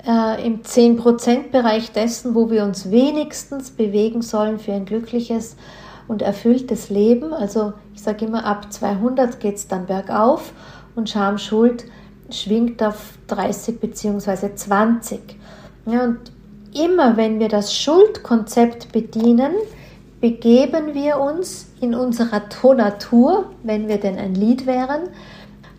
äh, 0.07 0.47
im 0.47 0.62
10%-Bereich 0.62 1.93
dessen, 1.93 2.35
wo 2.35 2.51
wir 2.51 2.64
uns 2.64 2.90
wenigstens 2.90 3.71
bewegen 3.71 4.23
sollen 4.23 4.59
für 4.59 4.73
ein 4.73 4.85
glückliches 4.85 5.57
und 6.09 6.23
erfülltes 6.23 6.90
Leben. 6.90 7.33
Also 7.33 7.73
ich 7.95 8.03
sage 8.03 8.27
immer, 8.27 8.45
ab 8.45 8.73
200 8.73 9.40
geht 9.40 9.57
es 9.57 9.69
dann 9.69 9.87
bergauf 9.87 10.53
und 10.95 11.09
Scham, 11.09 11.38
Schuld 11.38 11.87
schwingt 12.31 12.83
auf 12.83 13.14
30 13.29 13.81
bzw. 13.81 14.55
20. 14.55 15.21
Ja, 15.87 16.05
und 16.05 16.19
immer 16.75 17.17
wenn 17.17 17.38
wir 17.38 17.49
das 17.49 17.75
Schuldkonzept 17.75 18.93
bedienen, 18.93 19.53
begeben 20.21 20.95
wir 20.95 21.21
uns 21.21 21.67
in 21.81 21.95
unserer 21.95 22.49
Tonatur, 22.49 23.51
wenn 23.62 23.88
wir 23.88 23.99
denn 23.99 24.19
ein 24.19 24.35
Lied 24.35 24.67
wären, 24.67 25.03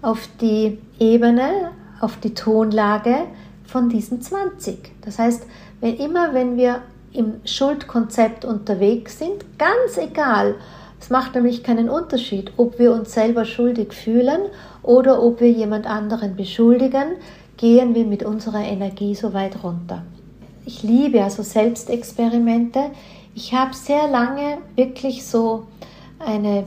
auf 0.01 0.29
die 0.39 0.77
Ebene, 0.99 1.71
auf 1.99 2.17
die 2.17 2.33
Tonlage 2.35 3.25
von 3.75 3.89
diesen 3.89 4.21
20. 4.21 4.77
Das 5.03 5.19
heißt, 5.19 5.45
wenn 5.81 5.97
immer 5.97 6.33
wenn 6.33 6.55
wir 6.55 6.79
im 7.11 7.41
Schuldkonzept 7.43 8.45
unterwegs 8.45 9.19
sind, 9.19 9.43
ganz 9.57 9.97
egal, 9.97 10.55
es 10.97 11.09
macht 11.09 11.35
nämlich 11.35 11.61
keinen 11.61 11.89
Unterschied, 11.89 12.53
ob 12.55 12.79
wir 12.79 12.93
uns 12.93 13.11
selber 13.11 13.43
schuldig 13.43 13.91
fühlen 13.91 14.43
oder 14.81 15.21
ob 15.21 15.41
wir 15.41 15.51
jemand 15.51 15.87
anderen 15.87 16.37
beschuldigen, 16.37 17.17
gehen 17.57 17.93
wir 17.95 18.05
mit 18.05 18.23
unserer 18.23 18.63
Energie 18.63 19.13
so 19.13 19.33
weit 19.33 19.61
runter. 19.61 20.03
Ich 20.65 20.81
liebe 20.81 21.21
also 21.21 21.43
Selbstexperimente. 21.43 22.91
Ich 23.35 23.53
habe 23.53 23.73
sehr 23.73 24.07
lange 24.07 24.59
wirklich 24.77 25.25
so 25.25 25.67
eine 26.17 26.63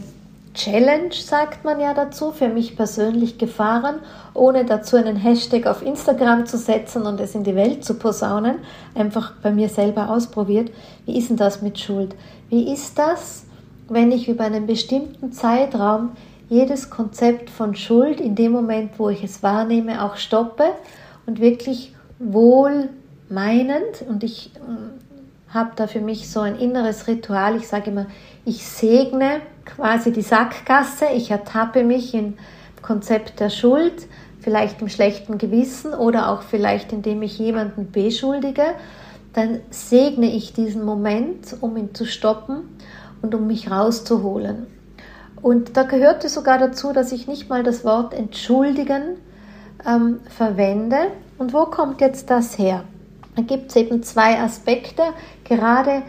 Challenge, 0.58 1.12
sagt 1.12 1.64
man 1.64 1.78
ja 1.78 1.94
dazu, 1.94 2.32
für 2.32 2.48
mich 2.48 2.76
persönlich 2.76 3.38
gefahren, 3.38 4.00
ohne 4.34 4.64
dazu 4.64 4.96
einen 4.96 5.14
Hashtag 5.14 5.66
auf 5.66 5.82
Instagram 5.82 6.46
zu 6.46 6.58
setzen 6.58 7.06
und 7.06 7.20
es 7.20 7.36
in 7.36 7.44
die 7.44 7.54
Welt 7.54 7.84
zu 7.84 7.94
posaunen, 7.94 8.56
einfach 8.96 9.34
bei 9.40 9.52
mir 9.52 9.68
selber 9.68 10.10
ausprobiert. 10.10 10.72
Wie 11.06 11.16
ist 11.16 11.30
denn 11.30 11.36
das 11.36 11.62
mit 11.62 11.78
Schuld? 11.78 12.16
Wie 12.50 12.72
ist 12.72 12.98
das, 12.98 13.44
wenn 13.88 14.10
ich 14.10 14.28
über 14.28 14.44
einen 14.44 14.66
bestimmten 14.66 15.32
Zeitraum 15.32 16.10
jedes 16.48 16.90
Konzept 16.90 17.50
von 17.50 17.76
Schuld 17.76 18.20
in 18.20 18.34
dem 18.34 18.50
Moment, 18.50 18.98
wo 18.98 19.10
ich 19.10 19.22
es 19.22 19.44
wahrnehme, 19.44 20.04
auch 20.04 20.16
stoppe 20.16 20.64
und 21.26 21.40
wirklich 21.40 21.94
wohl 22.18 22.88
meinend 23.28 24.02
und 24.08 24.24
ich 24.24 24.50
mm, 24.54 25.54
habe 25.54 25.70
da 25.76 25.86
für 25.86 26.00
mich 26.00 26.30
so 26.30 26.40
ein 26.40 26.56
inneres 26.56 27.06
Ritual. 27.06 27.56
Ich 27.56 27.68
sage 27.68 27.90
immer, 27.90 28.06
ich 28.44 28.66
segne 28.66 29.40
quasi 29.68 30.12
die 30.12 30.22
Sackgasse, 30.22 31.06
ich 31.14 31.30
ertappe 31.30 31.84
mich 31.84 32.14
im 32.14 32.34
Konzept 32.82 33.40
der 33.40 33.50
Schuld, 33.50 34.06
vielleicht 34.40 34.80
im 34.80 34.88
schlechten 34.88 35.38
Gewissen 35.38 35.92
oder 35.92 36.30
auch 36.30 36.42
vielleicht 36.42 36.92
indem 36.92 37.22
ich 37.22 37.38
jemanden 37.38 37.90
beschuldige, 37.92 38.64
dann 39.34 39.60
segne 39.70 40.32
ich 40.32 40.52
diesen 40.52 40.84
Moment, 40.84 41.56
um 41.60 41.76
ihn 41.76 41.94
zu 41.94 42.06
stoppen 42.06 42.78
und 43.20 43.34
um 43.34 43.46
mich 43.46 43.70
rauszuholen. 43.70 44.66
Und 45.42 45.76
da 45.76 45.84
gehörte 45.84 46.28
sogar 46.28 46.58
dazu, 46.58 46.92
dass 46.92 47.12
ich 47.12 47.28
nicht 47.28 47.48
mal 47.48 47.62
das 47.62 47.84
Wort 47.84 48.14
entschuldigen 48.14 49.18
ähm, 49.86 50.20
verwende. 50.28 50.96
Und 51.36 51.52
wo 51.52 51.66
kommt 51.66 52.00
jetzt 52.00 52.30
das 52.30 52.58
her? 52.58 52.84
Da 53.36 53.42
gibt 53.42 53.70
es 53.70 53.76
eben 53.76 54.02
zwei 54.02 54.40
Aspekte, 54.40 55.02
gerade 55.44 56.02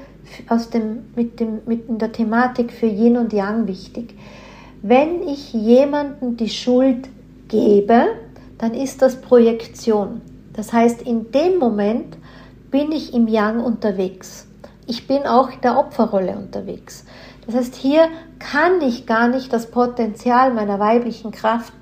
aus 0.47 0.69
dem, 0.69 1.05
mit, 1.15 1.39
dem, 1.39 1.61
mit 1.65 1.83
der 2.01 2.11
Thematik 2.11 2.71
für 2.71 2.85
Yin 2.87 3.17
und 3.17 3.33
Yang 3.33 3.67
wichtig. 3.67 4.15
Wenn 4.81 5.27
ich 5.27 5.53
jemandem 5.53 6.37
die 6.37 6.49
Schuld 6.49 7.09
gebe, 7.47 8.07
dann 8.57 8.73
ist 8.73 9.01
das 9.01 9.19
Projektion. 9.19 10.21
Das 10.53 10.73
heißt, 10.73 11.01
in 11.01 11.31
dem 11.31 11.57
Moment 11.57 12.17
bin 12.71 12.91
ich 12.91 13.13
im 13.13 13.27
Yang 13.27 13.63
unterwegs. 13.63 14.47
Ich 14.87 15.07
bin 15.07 15.23
auch 15.23 15.51
in 15.51 15.61
der 15.61 15.77
Opferrolle 15.77 16.37
unterwegs. 16.37 17.05
Das 17.45 17.55
heißt, 17.55 17.75
hier 17.75 18.07
kann 18.37 18.81
ich 18.81 19.05
gar 19.05 19.27
nicht 19.27 19.51
das 19.51 19.71
Potenzial 19.71 20.53
meiner 20.53 20.79
weiblichen 20.79 21.31
Kraft 21.31 21.73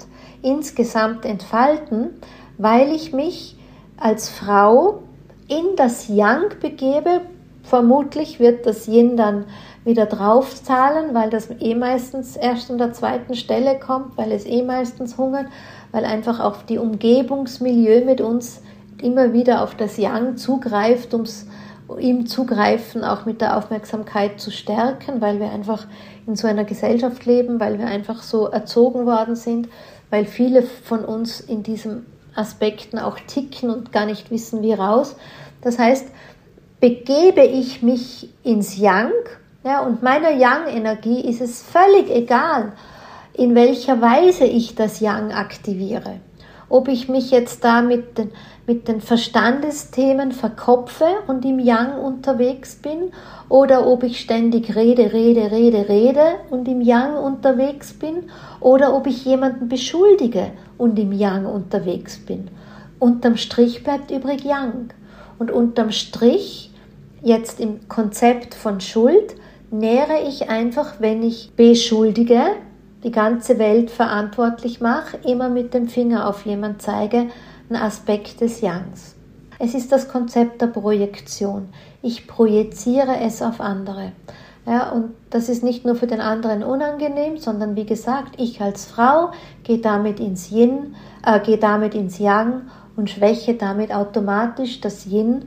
insgesamt 0.41 1.25
entfalten, 1.25 2.11
weil 2.57 2.93
ich 2.93 3.13
mich 3.13 3.57
als 3.97 4.29
Frau 4.29 5.03
in 5.47 5.75
das 5.75 6.07
Yang 6.07 6.59
begebe, 6.61 7.21
Vermutlich 7.69 8.39
wird 8.39 8.65
das 8.65 8.87
Yin 8.87 9.17
dann 9.17 9.43
wieder 9.83 10.05
draufzahlen, 10.05 11.13
weil 11.13 11.29
das 11.29 11.49
eh 11.59 11.75
meistens 11.75 12.37
erst 12.37 12.71
an 12.71 12.77
der 12.77 12.93
zweiten 12.93 13.35
Stelle 13.35 13.77
kommt, 13.77 14.17
weil 14.17 14.31
es 14.31 14.45
eh 14.45 14.61
meistens 14.61 15.17
hungert, 15.17 15.47
weil 15.91 16.05
einfach 16.05 16.39
auch 16.39 16.61
die 16.61 16.77
Umgebungsmilieu 16.77 18.05
mit 18.05 18.21
uns 18.21 18.61
immer 19.01 19.33
wieder 19.33 19.63
auf 19.63 19.75
das 19.75 19.97
Yang 19.97 20.37
zugreift, 20.37 21.13
ums, 21.13 21.47
ihm 21.99 22.25
zugreifen, 22.25 23.03
auch 23.03 23.25
mit 23.25 23.41
der 23.41 23.57
Aufmerksamkeit 23.57 24.39
zu 24.39 24.49
stärken, 24.49 25.19
weil 25.19 25.41
wir 25.41 25.51
einfach 25.51 25.87
in 26.25 26.37
so 26.37 26.47
einer 26.47 26.63
Gesellschaft 26.63 27.25
leben, 27.25 27.59
weil 27.59 27.79
wir 27.79 27.87
einfach 27.87 28.21
so 28.23 28.47
erzogen 28.47 29.05
worden 29.05 29.35
sind, 29.35 29.67
weil 30.09 30.23
viele 30.23 30.61
von 30.63 31.03
uns 31.03 31.41
in 31.41 31.63
diesen 31.63 32.05
Aspekten 32.33 32.97
auch 32.97 33.19
ticken 33.27 33.69
und 33.69 33.91
gar 33.91 34.05
nicht 34.05 34.31
wissen, 34.31 34.61
wie 34.61 34.73
raus. 34.73 35.17
Das 35.61 35.77
heißt, 35.79 36.07
begebe 36.79 37.43
ich 37.43 37.81
mich 37.81 38.29
ins 38.43 38.77
Yang, 38.77 39.11
ja, 39.63 39.81
und 39.81 40.03
meiner 40.03 40.31
Yang-Energie 40.31 41.21
ist 41.21 41.41
es 41.41 41.61
völlig 41.61 42.09
egal, 42.09 42.73
in 43.33 43.55
welcher 43.55 44.01
Weise 44.01 44.45
ich 44.45 44.75
das 44.75 44.99
Yang 44.99 45.33
aktiviere. 45.33 46.19
Ob 46.69 46.87
ich 46.87 47.07
mich 47.07 47.31
jetzt 47.31 47.63
da 47.63 47.81
mit 47.81 48.17
den, 48.17 48.31
mit 48.65 48.87
den 48.87 48.99
Verstandesthemen 48.99 50.31
verkopfe 50.31 51.05
und 51.27 51.45
im 51.45 51.59
Yang 51.59 51.99
unterwegs 51.99 52.75
bin 52.75 53.11
oder 53.47 53.87
ob 53.87 54.03
ich 54.03 54.19
ständig 54.19 54.75
rede, 54.75 55.13
rede, 55.13 55.51
rede, 55.51 55.87
rede 55.87 56.35
und 56.49 56.67
im 56.67 56.81
Yang 56.81 57.17
unterwegs 57.17 57.93
bin 57.93 58.29
oder 58.59 58.93
ob 58.93 59.07
ich 59.07 59.23
jemanden 59.23 59.69
beschuldige 59.69 60.51
und 60.77 60.99
im 60.99 61.13
Yang 61.13 61.45
unterwegs 61.45 62.17
bin. 62.17 62.49
Unterm 62.99 63.37
Strich 63.37 63.83
bleibt 63.83 64.11
übrig 64.11 64.43
Yang. 64.43 64.89
Und 65.39 65.51
unterm 65.51 65.91
Strich, 65.91 66.66
jetzt 67.21 67.59
im 67.59 67.87
Konzept 67.87 68.53
von 68.53 68.81
Schuld, 68.81 69.35
nähere 69.71 70.27
ich 70.27 70.49
einfach, 70.49 70.95
wenn 70.99 71.23
ich 71.23 71.51
beschuldige, 71.55 72.41
die 73.03 73.11
ganze 73.11 73.59
Welt 73.59 73.91
verantwortlich 73.91 74.81
mache, 74.81 75.17
immer 75.25 75.49
mit 75.49 75.73
dem 75.73 75.87
Finger 75.87 76.27
auf 76.27 76.45
jemand 76.45 76.81
zeige, 76.81 77.27
ein 77.69 77.75
Aspekt 77.75 78.41
des 78.41 78.61
Yangs. 78.61 79.15
Es 79.59 79.73
ist 79.73 79.91
das 79.91 80.07
Konzept 80.07 80.61
der 80.61 80.67
Projektion. 80.67 81.69
Ich 82.01 82.27
projiziere 82.27 83.19
es 83.21 83.41
auf 83.41 83.59
andere. 83.59 84.11
Ja, 84.65 84.89
und 84.89 85.13
das 85.29 85.47
ist 85.47 85.63
nicht 85.63 85.85
nur 85.85 85.95
für 85.95 86.07
den 86.07 86.19
anderen 86.19 86.61
unangenehm, 86.61 87.37
sondern 87.37 87.75
wie 87.75 87.85
gesagt, 87.85 88.33
ich 88.37 88.61
als 88.61 88.85
Frau 88.85 89.31
gehe 89.63 89.79
damit 89.79 90.19
ins 90.19 90.51
Yin, 90.51 90.95
äh, 91.25 91.39
gehe 91.39 91.57
damit 91.57 91.95
ins 91.95 92.19
Yang 92.19 92.63
und 92.97 93.09
schwäche 93.09 93.53
damit 93.53 93.93
automatisch 93.93 94.81
das 94.81 95.05
Yin, 95.05 95.45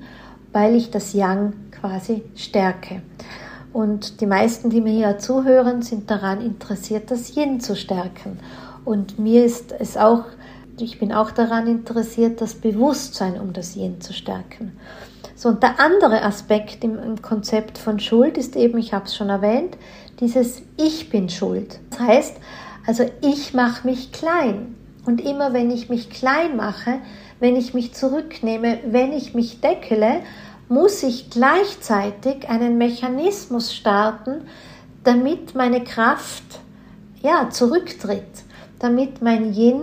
weil 0.53 0.75
ich 0.75 0.91
das 0.91 1.13
Yang 1.13 1.55
quasi 1.71 2.23
stärke. 2.35 3.03
Und 3.73 4.21
die 4.21 4.27
meisten, 4.27 4.71
die 4.71 4.81
mir 4.81 4.93
hier 4.93 5.19
zuhören, 5.19 5.83
sind 5.83 6.11
daran 6.11 6.41
interessiert, 6.41 7.11
das 7.11 7.37
Yin 7.37 7.61
zu 7.61 7.77
stärken. 7.77 8.39
Und 8.85 9.19
mir 9.19 9.45
ist 9.45 9.73
es 9.79 9.97
auch, 9.97 10.25
ich 10.79 10.99
bin 10.99 11.13
auch 11.13 11.31
daran 11.31 11.67
interessiert, 11.67 12.41
das 12.41 12.55
Bewusstsein 12.55 13.39
um 13.41 13.53
das 13.53 13.77
Yin 13.77 14.01
zu 14.01 14.13
stärken. 14.13 14.73
So, 15.37 15.49
und 15.49 15.63
der 15.63 15.79
andere 15.81 16.23
Aspekt 16.23 16.83
im, 16.85 17.23
Konzept 17.23 17.79
von 17.79 18.01
Schuld 18.01 18.37
ist 18.37 18.57
eben, 18.57 18.79
ich 18.79 18.93
habe 18.93 19.07
es 19.07 19.17
schon 19.17 19.29
erwähnt, 19.29 19.77
dieses 20.21 20.63
Ich 20.77 21.09
bin 21.09 21.29
schuld. 21.29 21.81
Das 21.91 22.01
heißt, 22.01 22.37
also 22.87 23.05
ich 23.23 23.55
mache 23.55 23.87
mich 23.87 24.13
klein. 24.13 24.75
Und 25.07 25.21
immer 25.21 25.55
wenn 25.55 25.71
ich 25.71 25.89
mich 25.89 26.11
klein 26.11 26.57
mache, 26.57 26.99
wenn 27.40 27.57
ich 27.57 27.74
mich 27.74 27.94
zurücknehme, 27.94 28.79
wenn 28.87 29.12
ich 29.12 29.35
mich 29.35 29.61
deckele, 29.61 30.20
muss 30.68 31.03
ich 31.03 31.31
gleichzeitig 31.31 32.48
einen 32.48 32.79
Mechanismus 32.79 33.74
starten, 33.74 34.42
damit 35.03 35.55
meine 35.55 35.83
Kraft 35.83 36.44
ja, 37.22 37.50
zurücktritt, 37.50 38.44
damit 38.79 39.20
mein 39.20 39.53
Yin 39.53 39.83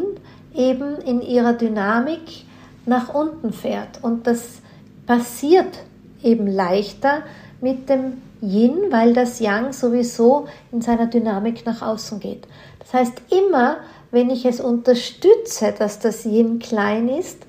eben 0.55 0.97
in 0.99 1.21
ihrer 1.21 1.53
Dynamik 1.53 2.45
nach 2.85 3.13
unten 3.13 3.51
fährt. 3.51 4.03
Und 4.03 4.27
das 4.27 4.61
passiert 5.05 5.79
eben 6.23 6.47
leichter 6.47 7.23
mit 7.59 7.89
dem 7.89 8.21
Yin, 8.41 8.91
weil 8.91 9.13
das 9.13 9.39
Yang 9.39 9.73
sowieso 9.73 10.47
in 10.71 10.81
seiner 10.81 11.07
Dynamik 11.07 11.65
nach 11.65 11.81
außen 11.81 12.19
geht. 12.19 12.47
Das 12.79 12.93
heißt, 12.93 13.21
immer 13.29 13.77
wenn 14.11 14.29
ich 14.29 14.45
es 14.45 14.59
unterstütze, 14.59 15.73
dass 15.77 15.99
das 15.99 16.25
Yin 16.25 16.59
klein 16.59 17.09
ist, 17.09 17.46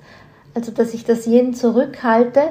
also 0.53 0.71
dass 0.71 0.93
ich 0.93 1.05
das 1.05 1.27
Yin 1.27 1.53
zurückhalte, 1.53 2.41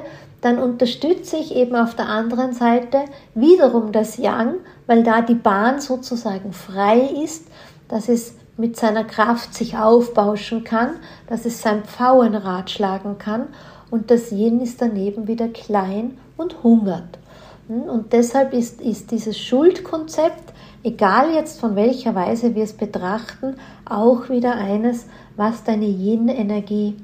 dann 0.41 0.57
unterstütze 0.57 1.37
ich 1.37 1.55
eben 1.55 1.75
auf 1.75 1.95
der 1.95 2.07
anderen 2.07 2.53
Seite 2.53 2.99
wiederum 3.35 3.91
das 3.91 4.17
Yang, 4.17 4.55
weil 4.87 5.03
da 5.03 5.21
die 5.21 5.35
Bahn 5.35 5.81
sozusagen 5.81 6.53
frei 6.53 6.99
ist, 7.23 7.47
dass 7.89 8.07
es 8.07 8.33
mit 8.57 8.77
seiner 8.77 9.03
Kraft 9.03 9.53
sich 9.53 9.77
aufbauschen 9.77 10.63
kann, 10.63 10.95
dass 11.27 11.45
es 11.45 11.61
sein 11.61 11.83
Pfauenrad 11.83 12.69
schlagen 12.69 13.17
kann 13.17 13.47
und 13.89 14.11
das 14.11 14.31
Yin 14.31 14.61
ist 14.61 14.81
daneben 14.81 15.27
wieder 15.27 15.47
klein 15.47 16.17
und 16.37 16.63
hungert. 16.63 17.19
Hm, 17.67 17.83
und 17.83 18.13
deshalb 18.13 18.53
ist, 18.53 18.81
ist 18.81 19.11
dieses 19.11 19.37
Schuldkonzept, 19.37 20.53
egal 20.83 21.33
jetzt 21.33 21.59
von 21.59 21.75
welcher 21.75 22.15
Weise 22.15 22.55
wir 22.55 22.63
es 22.63 22.73
betrachten, 22.73 23.55
auch 23.85 24.29
wieder 24.29 24.55
eines, 24.55 25.05
was 25.35 25.63
deine 25.63 25.87
Yin-Energie 25.87 26.95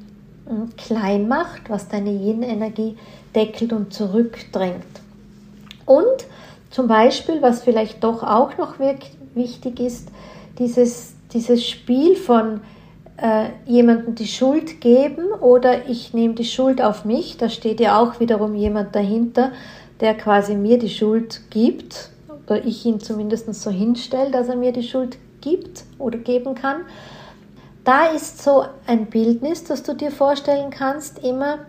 klein 0.77 1.27
macht, 1.27 1.69
was 1.69 1.88
deine 1.88 2.12
Yin-Energie 2.12 2.97
deckelt 3.34 3.73
und 3.73 3.93
zurückdrängt. 3.93 4.84
Und 5.86 6.25
zum 6.71 6.88
Beispiel, 6.88 7.41
was 7.41 7.63
vielleicht 7.63 8.03
doch 8.03 8.23
auch 8.23 8.58
noch 8.58 8.75
wichtig 9.34 9.79
ist, 9.79 10.10
dieses, 10.60 11.13
dieses 11.34 11.65
Spiel 11.65 12.15
von 12.15 12.62
äh, 13.17 13.49
jemandem 13.65 14.15
die 14.15 14.27
Schuld 14.27 14.81
geben 14.81 15.27
oder 15.39 15.88
ich 15.88 16.13
nehme 16.13 16.34
die 16.34 16.45
Schuld 16.45 16.81
auf 16.81 17.05
mich, 17.05 17.38
da 17.38 17.49
steht 17.49 17.79
ja 17.79 17.99
auch 17.99 18.19
wiederum 18.19 18.55
jemand 18.55 18.95
dahinter, 18.95 19.51
der 20.01 20.15
quasi 20.15 20.55
mir 20.55 20.77
die 20.77 20.89
Schuld 20.89 21.41
gibt 21.49 22.10
oder 22.45 22.65
ich 22.65 22.86
ihn 22.86 22.99
zumindest 22.99 23.53
so 23.53 23.71
hinstelle, 23.71 24.31
dass 24.31 24.49
er 24.49 24.55
mir 24.55 24.71
die 24.71 24.84
Schuld 24.84 25.17
gibt 25.41 25.86
oder 25.97 26.17
geben 26.17 26.55
kann. 26.55 26.81
Da 27.86 28.08
ist 28.08 28.43
so 28.43 28.65
ein 28.88 29.06
Bildnis, 29.06 29.63
das 29.63 29.84
du 29.84 29.93
dir 29.93 30.12
vorstellen 30.12 30.71
kannst, 30.71 31.19
immer, 31.19 31.60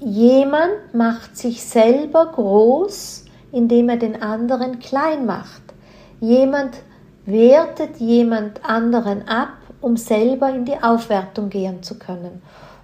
Jemand 0.00 0.92
macht 0.92 1.36
sich 1.36 1.64
selber 1.64 2.26
groß, 2.26 3.24
indem 3.52 3.88
er 3.88 3.96
den 3.96 4.20
anderen 4.20 4.78
klein 4.78 5.24
macht. 5.24 5.62
Jemand 6.20 6.76
wertet 7.24 7.96
jemand 7.96 8.62
anderen 8.68 9.26
ab, 9.26 9.54
um 9.80 9.96
selber 9.96 10.50
in 10.50 10.66
die 10.66 10.82
Aufwertung 10.82 11.48
gehen 11.48 11.82
zu 11.82 11.98
können. 11.98 12.42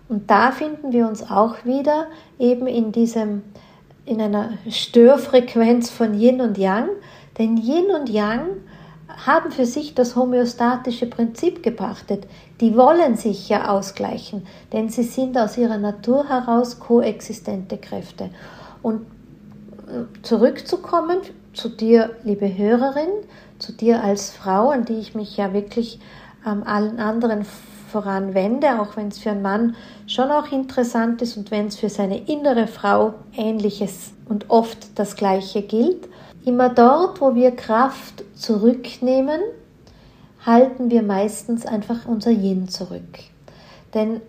Und 0.09 0.31
da 0.31 0.53
finden 0.53 0.93
wir 0.93 1.07
uns 1.07 1.31
auch 1.31 1.65
wieder 1.65 2.07
eben 2.39 2.67
in 2.67 2.93
diesem 2.93 3.43
in 4.05 4.21
einer 4.21 4.55
Störfrequenz 4.69 5.89
von 5.89 6.19
Yin 6.19 6.41
und 6.41 6.59
Yang, 6.59 6.89
denn 7.39 7.57
Yin 7.57 7.95
und 7.95 8.09
Yang 8.09 8.47
haben 9.27 9.51
für 9.51 9.66
sich 9.66 9.94
das 9.94 10.16
homöostatische 10.16 11.07
Prinzip 11.07 11.62
gepachtet. 11.62 12.27
Die 12.61 12.77
wollen 12.77 13.16
sich 13.16 13.48
ja 13.48 13.70
ausgleichen, 13.70 14.46
denn 14.72 14.88
sie 14.88 15.03
sind 15.03 15.37
aus 15.38 15.57
ihrer 15.57 15.79
Natur 15.79 16.29
heraus 16.29 16.79
koexistente 16.79 17.79
Kräfte. 17.79 18.31
Und 18.83 19.03
äh, 19.87 20.22
zurückzukommen 20.22 21.18
zu 21.53 21.68
dir, 21.68 22.16
liebe 22.25 22.57
Hörerin, 22.57 23.11
zu 23.59 23.72
dir 23.72 24.03
als 24.03 24.31
Frau, 24.31 24.70
an 24.70 24.85
die 24.85 24.98
ich 24.98 25.14
mich 25.14 25.37
ja 25.37 25.53
wirklich 25.53 26.01
ähm, 26.46 26.62
allen 26.64 26.98
anderen 26.98 27.44
voran 27.92 28.35
wende, 28.35 28.81
auch 28.81 28.96
wenn 28.96 29.09
es 29.09 29.18
für 29.18 29.31
einen 29.31 29.42
Mann 29.42 29.77
schon 30.07 30.31
auch 30.31 30.51
interessant 30.51 31.22
ist 31.22 31.37
und 31.37 31.51
wenn 31.51 31.66
es 31.66 31.77
für 31.77 31.90
seine 31.90 32.27
innere 32.27 32.66
Frau 32.66 33.14
ähnliches 33.37 34.12
und 34.29 34.51
oft 34.51 34.98
das 34.98 35.14
gleiche 35.14 35.62
gilt. 35.62 36.09
Immer 36.45 36.71
dort, 36.71 37.21
wo 37.21 37.35
wir 37.35 37.53
Kraft 37.53 38.25
zurücknehmen, 38.35 39.41
halten 40.45 40.91
wir 40.91 41.03
meistens 41.03 41.67
einfach 41.67 42.07
unser 42.07 42.31
Yin 42.31 42.69
zurück. 42.69 43.21
Denn 43.95 44.21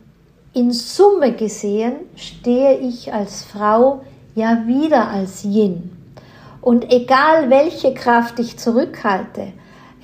in 0.54 0.72
Summe 0.72 1.34
gesehen 1.34 1.96
stehe 2.16 2.78
ich 2.78 3.12
als 3.12 3.44
Frau 3.44 4.04
ja 4.36 4.68
wieder 4.68 5.08
als 5.08 5.44
Yin. 5.44 5.92
Und 6.62 6.92
egal 6.94 7.50
welche 7.50 7.94
Kraft 7.94 8.40
ich 8.40 8.58
zurückhalte, 8.58 9.54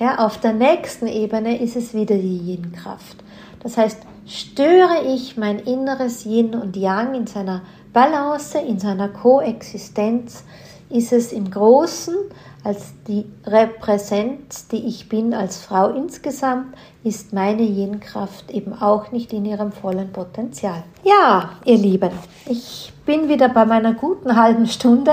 ja, 0.00 0.18
auf 0.18 0.38
der 0.38 0.54
nächsten 0.54 1.06
Ebene 1.06 1.60
ist 1.60 1.76
es 1.76 1.94
wieder 1.94 2.16
die 2.16 2.38
Yin-Kraft. 2.38 3.18
Das 3.62 3.76
heißt, 3.76 4.00
störe 4.26 5.04
ich 5.06 5.36
mein 5.36 5.58
inneres 5.58 6.24
Yin 6.24 6.54
und 6.54 6.76
Yang 6.76 7.14
in 7.14 7.26
seiner 7.26 7.62
Balance, 7.92 8.58
in 8.58 8.78
seiner 8.78 9.08
Koexistenz, 9.08 10.44
ist 10.90 11.12
es 11.12 11.32
im 11.32 11.50
Großen 11.50 12.14
als 12.62 12.92
die 13.08 13.24
Repräsenz, 13.46 14.68
die 14.68 14.86
ich 14.86 15.08
bin 15.08 15.32
als 15.32 15.58
Frau 15.58 15.88
insgesamt, 15.88 16.74
ist 17.02 17.32
meine 17.32 17.62
Yin-Kraft 17.62 18.50
eben 18.50 18.74
auch 18.74 19.12
nicht 19.12 19.32
in 19.32 19.46
ihrem 19.46 19.72
vollen 19.72 20.12
Potenzial. 20.12 20.82
Ja, 21.02 21.52
ihr 21.64 21.78
Lieben, 21.78 22.10
ich 22.46 22.92
bin 23.06 23.28
wieder 23.28 23.48
bei 23.48 23.64
meiner 23.64 23.94
guten 23.94 24.36
halben 24.36 24.66
Stunde. 24.66 25.12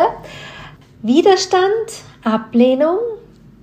Widerstand, 1.01 1.61
Ablehnung, 2.23 2.97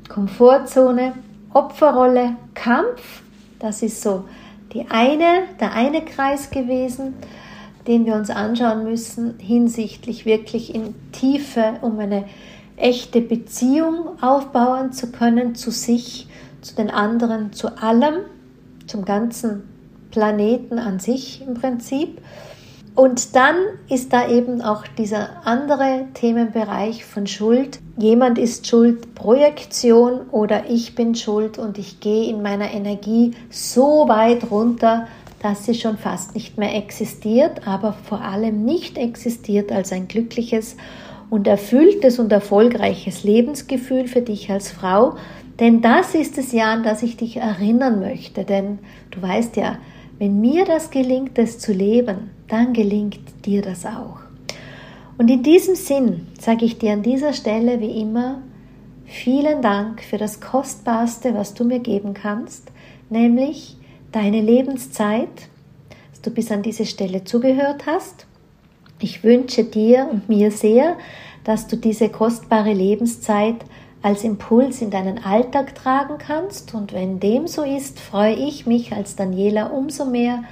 Komfortzone, 0.08 1.12
Opferrolle, 1.52 2.36
Kampf, 2.54 3.22
das 3.58 3.82
ist 3.82 4.00
so 4.00 4.24
die 4.72 4.86
eine, 4.90 5.44
der 5.60 5.72
eine 5.72 6.02
Kreis 6.02 6.50
gewesen. 6.50 7.14
Den 7.86 8.06
wir 8.06 8.14
uns 8.14 8.30
anschauen 8.30 8.84
müssen, 8.84 9.38
hinsichtlich 9.38 10.24
wirklich 10.26 10.74
in 10.74 10.94
Tiefe, 11.12 11.74
um 11.82 11.98
eine 11.98 12.24
echte 12.76 13.20
Beziehung 13.20 14.22
aufbauen 14.22 14.92
zu 14.92 15.12
können 15.12 15.54
zu 15.54 15.70
sich, 15.70 16.26
zu 16.60 16.74
den 16.74 16.90
anderen, 16.90 17.52
zu 17.52 17.78
allem, 17.78 18.16
zum 18.86 19.04
ganzen 19.04 19.62
Planeten 20.10 20.78
an 20.78 20.98
sich 20.98 21.42
im 21.46 21.54
Prinzip. 21.54 22.20
Und 22.94 23.34
dann 23.34 23.56
ist 23.88 24.12
da 24.12 24.28
eben 24.28 24.62
auch 24.62 24.84
dieser 24.96 25.44
andere 25.44 26.06
Themenbereich 26.14 27.04
von 27.04 27.26
Schuld. 27.26 27.80
Jemand 27.96 28.38
ist 28.38 28.68
schuld, 28.68 29.16
Projektion 29.16 30.20
oder 30.30 30.70
ich 30.70 30.94
bin 30.94 31.16
schuld 31.16 31.58
und 31.58 31.76
ich 31.76 31.98
gehe 31.98 32.30
in 32.30 32.40
meiner 32.40 32.70
Energie 32.70 33.34
so 33.50 34.06
weit 34.06 34.48
runter, 34.48 35.08
dass 35.44 35.66
sie 35.66 35.74
schon 35.74 35.98
fast 35.98 36.34
nicht 36.34 36.56
mehr 36.56 36.74
existiert, 36.74 37.68
aber 37.68 37.92
vor 37.92 38.22
allem 38.22 38.64
nicht 38.64 38.96
existiert 38.96 39.70
als 39.70 39.92
ein 39.92 40.08
glückliches 40.08 40.74
und 41.28 41.46
erfülltes 41.46 42.18
und 42.18 42.32
erfolgreiches 42.32 43.24
Lebensgefühl 43.24 44.08
für 44.08 44.22
dich 44.22 44.50
als 44.50 44.72
Frau. 44.72 45.16
Denn 45.60 45.82
das 45.82 46.14
ist 46.14 46.38
es 46.38 46.52
ja, 46.52 46.72
an 46.72 46.82
das 46.82 47.02
ich 47.02 47.18
dich 47.18 47.36
erinnern 47.36 48.00
möchte. 48.00 48.44
Denn 48.44 48.78
du 49.10 49.20
weißt 49.20 49.56
ja, 49.56 49.76
wenn 50.18 50.40
mir 50.40 50.64
das 50.64 50.90
gelingt, 50.90 51.38
es 51.38 51.58
zu 51.58 51.74
leben, 51.74 52.30
dann 52.48 52.72
gelingt 52.72 53.20
dir 53.44 53.60
das 53.60 53.84
auch. 53.84 54.20
Und 55.18 55.30
in 55.30 55.42
diesem 55.42 55.74
Sinn 55.74 56.26
sage 56.40 56.64
ich 56.64 56.78
dir 56.78 56.94
an 56.94 57.02
dieser 57.02 57.34
Stelle 57.34 57.80
wie 57.80 58.00
immer 58.00 58.40
vielen 59.04 59.60
Dank 59.60 60.02
für 60.02 60.16
das 60.16 60.40
Kostbarste, 60.40 61.34
was 61.34 61.52
du 61.52 61.64
mir 61.64 61.80
geben 61.80 62.14
kannst, 62.14 62.72
nämlich 63.10 63.76
deine 64.14 64.40
Lebenszeit, 64.40 65.28
dass 66.10 66.20
du 66.22 66.30
bis 66.30 66.50
an 66.50 66.62
diese 66.62 66.86
Stelle 66.86 67.24
zugehört 67.24 67.86
hast. 67.86 68.26
Ich 69.00 69.24
wünsche 69.24 69.64
dir 69.64 70.08
und 70.10 70.28
mir 70.28 70.50
sehr, 70.50 70.96
dass 71.42 71.66
du 71.66 71.76
diese 71.76 72.08
kostbare 72.08 72.72
Lebenszeit 72.72 73.56
als 74.02 74.22
Impuls 74.22 74.82
in 74.82 74.90
deinen 74.90 75.24
Alltag 75.24 75.74
tragen 75.74 76.18
kannst. 76.18 76.74
Und 76.74 76.92
wenn 76.92 77.20
dem 77.20 77.46
so 77.46 77.62
ist, 77.62 77.98
freue 77.98 78.34
ich 78.34 78.66
mich 78.66 78.92
als 78.92 79.16
Daniela 79.16 79.66
umso 79.66 80.04
mehr, 80.04 80.44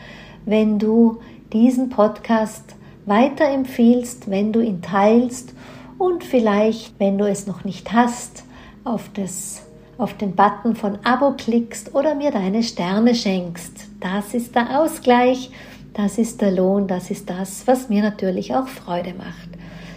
wenn 0.44 0.78
du 0.78 1.20
diesen 1.52 1.90
Podcast 1.90 2.64
weiterempfiehlst, 3.06 4.30
wenn 4.30 4.52
du 4.52 4.60
ihn 4.60 4.80
teilst 4.80 5.54
und 5.98 6.24
vielleicht, 6.24 6.98
wenn 6.98 7.18
du 7.18 7.28
es 7.28 7.46
noch 7.46 7.64
nicht 7.64 7.92
hast, 7.92 8.44
auf, 8.84 9.10
das, 9.14 9.62
auf 10.02 10.16
den 10.16 10.34
Button 10.34 10.74
von 10.74 10.98
Abo 11.04 11.32
klickst 11.32 11.94
oder 11.94 12.14
mir 12.14 12.32
deine 12.32 12.62
Sterne 12.62 13.14
schenkst. 13.14 13.86
Das 14.00 14.34
ist 14.34 14.54
der 14.54 14.80
Ausgleich, 14.80 15.50
das 15.94 16.18
ist 16.18 16.40
der 16.40 16.50
Lohn, 16.50 16.88
das 16.88 17.10
ist 17.10 17.30
das, 17.30 17.66
was 17.66 17.88
mir 17.88 18.02
natürlich 18.02 18.54
auch 18.54 18.66
Freude 18.66 19.14
macht. 19.14 19.48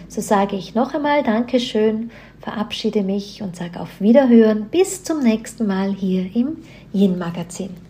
So 0.08 0.20
sage 0.20 0.54
ich 0.56 0.74
noch 0.74 0.94
einmal 0.94 1.24
Dankeschön 1.24 2.10
verabschiede 2.40 3.02
mich 3.02 3.42
und 3.42 3.56
sage 3.56 3.80
auf 3.80 4.00
Wiederhören. 4.00 4.66
Bis 4.70 5.02
zum 5.02 5.20
nächsten 5.20 5.66
Mal 5.66 5.92
hier 5.92 6.30
im 6.34 6.58
Yin 6.92 7.18
Magazin. 7.18 7.85